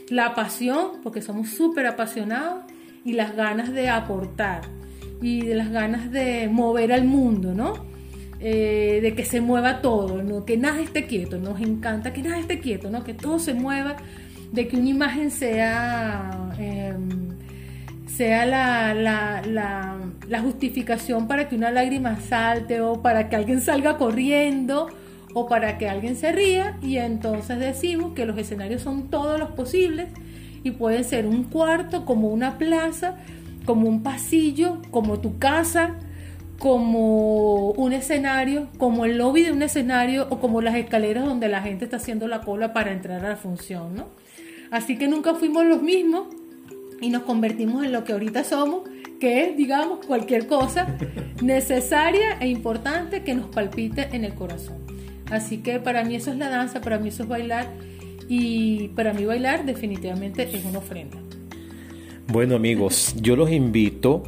la 0.10 0.36
pasión, 0.36 1.02
porque 1.04 1.22
somos 1.22 1.50
súper 1.50 1.86
apasionados 1.86 2.64
y 3.06 3.14
las 3.14 3.36
ganas 3.36 3.72
de 3.74 3.90
aportar 3.90 4.62
y 5.22 5.42
de 5.42 5.56
las 5.56 5.72
ganas 5.72 6.12
de 6.12 6.48
mover 6.48 6.94
al 6.94 7.06
mundo, 7.06 7.54
¿no? 7.54 7.90
Eh, 8.42 9.00
de 9.02 9.16
que 9.16 9.26
se 9.26 9.42
mueva 9.42 9.82
todo, 9.82 10.24
¿no? 10.24 10.46
que 10.46 10.56
nada 10.56 10.80
esté 10.80 11.08
quieto, 11.08 11.38
nos 11.38 11.60
encanta 11.60 12.14
que 12.14 12.22
nada 12.22 12.40
esté 12.40 12.62
quieto, 12.62 12.90
¿no? 12.90 13.04
que 13.04 13.14
todo 13.14 13.38
se 13.38 13.54
mueva 13.54 13.98
de 14.54 14.70
que 14.70 14.78
una 14.78 14.88
imagen 14.88 15.30
sea, 15.30 16.54
em, 16.58 17.10
sea 18.08 18.46
la, 18.46 18.94
la, 18.94 20.40
justificación 20.42 21.28
para 21.28 21.50
que 21.50 21.58
una 21.58 21.70
lágrima 21.70 22.18
salte 22.22 22.80
o 22.80 23.02
para 23.02 23.28
que 23.28 23.36
alguien 23.36 23.60
salga 23.60 23.98
corriendo 23.98 24.88
o 25.34 25.48
para 25.48 25.78
que 25.78 25.88
alguien 25.88 26.16
se 26.16 26.32
ría 26.32 26.78
y 26.82 26.98
entonces 26.98 27.60
decimos 27.60 28.14
que 28.14 28.26
los 28.26 28.38
escenarios 28.38 28.82
son 28.82 29.10
todos 29.10 29.40
los 29.40 29.52
posibles 29.52 30.08
y 30.64 30.72
pueden 30.72 31.04
ser 31.04 31.26
un 31.26 31.44
cuarto, 31.44 32.06
como 32.06 32.30
una 32.30 32.58
plaza, 32.58 33.18
como 33.66 33.88
un 33.88 34.04
pasillo, 34.04 34.82
como 34.92 35.20
tu 35.20 35.38
casa, 35.38 35.96
como 36.58 37.72
un 37.72 37.94
escenario, 37.94 38.68
como 38.78 39.06
el 39.06 39.18
lobby 39.18 39.44
de 39.44 39.52
un 39.52 39.62
escenario 39.62 40.28
o 40.30 40.40
como 40.40 40.62
las 40.62 40.76
escaleras 40.76 41.26
donde 41.26 41.48
la 41.48 41.62
gente 41.62 41.86
está 41.86 41.98
haciendo 41.98 42.28
la 42.28 42.42
cola 42.42 42.74
para 42.74 42.92
entrar 42.92 43.24
a 43.24 43.30
la 43.30 43.36
función, 43.38 43.96
¿no? 43.96 44.08
Así 44.72 44.98
que 44.98 45.08
nunca 45.08 45.36
fuimos 45.36 45.66
los 45.66 45.82
mismos 45.82 46.28
y 47.02 47.10
nos 47.10 47.24
convertimos 47.24 47.86
en 47.86 47.94
lo 47.94 48.04
que 48.04 48.12
ahorita 48.12 48.44
somos, 48.44 48.82
que 49.20 49.46
es, 49.46 49.58
digamos, 49.58 50.06
cualquier 50.06 50.48
cosa 50.48 50.88
necesaria 51.42 52.38
e 52.40 52.48
importante 52.48 53.24
que 53.24 53.34
nos 53.34 53.48
palpite 53.48 54.10
en 54.12 54.26
el 54.26 54.34
corazón. 54.34 54.89
Así 55.30 55.60
que 55.60 55.80
para 55.80 56.04
mí 56.04 56.16
eso 56.16 56.32
es 56.32 56.38
la 56.38 56.50
danza, 56.50 56.82
para 56.82 57.00
mí 57.00 57.10
eso 57.10 57.24
es 57.24 57.30
bailar 57.30 57.68
y 58.28 58.90
para 58.90 59.14
mí 59.14 59.26
bailar 59.26 59.66
definitivamente 59.66 60.44
es 60.44 60.66
una 60.66 60.80
ofrenda. 60.80 61.18
Bueno 62.28 62.56
amigos, 62.56 63.16
yo 63.22 63.36
los 63.36 63.52
invito 63.52 64.24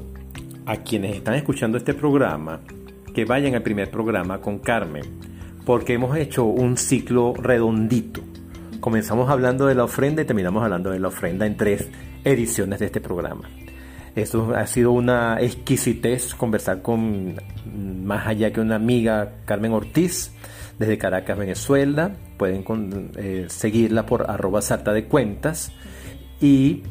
a 0.66 0.78
quienes 0.78 1.16
están 1.16 1.36
escuchando 1.36 1.78
este 1.78 1.94
programa 1.94 2.62
que 3.14 3.26
vayan 3.26 3.56
al 3.56 3.64
primer 3.64 3.90
programa 3.92 4.40
con 4.42 4.60
Carmen, 4.60 5.04
porque 5.66 5.94
hemos 5.94 6.18
hecho 6.18 6.46
un 6.46 6.78
ciclo 6.78 7.34
redondito 7.34 8.22
Comenzamos 8.82 9.30
hablando 9.30 9.68
de 9.68 9.76
la 9.76 9.84
ofrenda 9.84 10.24
y 10.24 10.26
terminamos 10.26 10.64
hablando 10.64 10.90
de 10.90 11.00
la 11.00 11.10
ofrenda 11.10 11.46
en 11.46 11.56
tres 11.56 11.88
ediciones 12.24 12.80
de 12.80 12.88
este 12.88 13.00
programa. 13.00 13.48
Esto 14.16 14.56
ha 14.56 14.66
sido 14.66 14.92
una 14.92 15.40
exquisitez 15.40 16.34
conversar 16.34 16.82
con 16.82 17.36
más 18.04 18.26
allá 18.26 18.52
que 18.52 18.60
una 18.60 18.78
amiga, 18.78 19.34
Carmen 19.46 19.72
Ortiz, 19.72 20.32
desde 20.82 20.98
Caracas, 20.98 21.38
Venezuela. 21.38 22.12
Pueden 22.38 22.66
eh, 23.16 23.46
seguirla 23.50 24.06
por 24.06 24.30
arroba 24.30 24.62
sarta 24.62 24.92
de 24.92 25.06
cuentas 25.06 25.72
y 26.42 26.84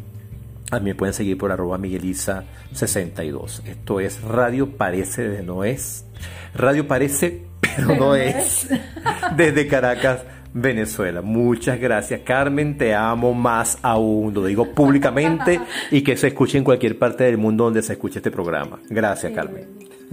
también 0.70 0.96
pueden 0.96 1.12
seguir 1.12 1.36
por 1.36 1.50
arroba 1.50 1.76
migueliza62. 1.76 3.66
Esto 3.66 4.00
es 4.00 4.22
Radio 4.22 4.76
Parece 4.76 5.28
de 5.28 5.42
No 5.42 5.64
Es. 5.64 6.06
Radio 6.54 6.86
Parece, 6.86 7.42
pero 7.60 7.96
no 7.96 8.14
es. 8.14 8.68
Desde 9.36 9.66
Caracas. 9.66 10.20
Venezuela. 10.52 11.22
Muchas 11.22 11.78
gracias, 11.78 12.22
Carmen. 12.24 12.76
Te 12.76 12.92
amo 12.92 13.34
más 13.34 13.78
aún. 13.82 14.34
Lo 14.34 14.44
digo 14.44 14.72
públicamente 14.72 15.60
y 15.92 16.02
que 16.02 16.16
se 16.16 16.26
escuche 16.26 16.58
en 16.58 16.64
cualquier 16.64 16.98
parte 16.98 17.22
del 17.22 17.38
mundo 17.38 17.62
donde 17.64 17.82
se 17.82 17.92
escuche 17.92 18.18
este 18.18 18.32
programa. 18.32 18.80
Gracias, 18.88 19.32
Carmen. 19.32 19.68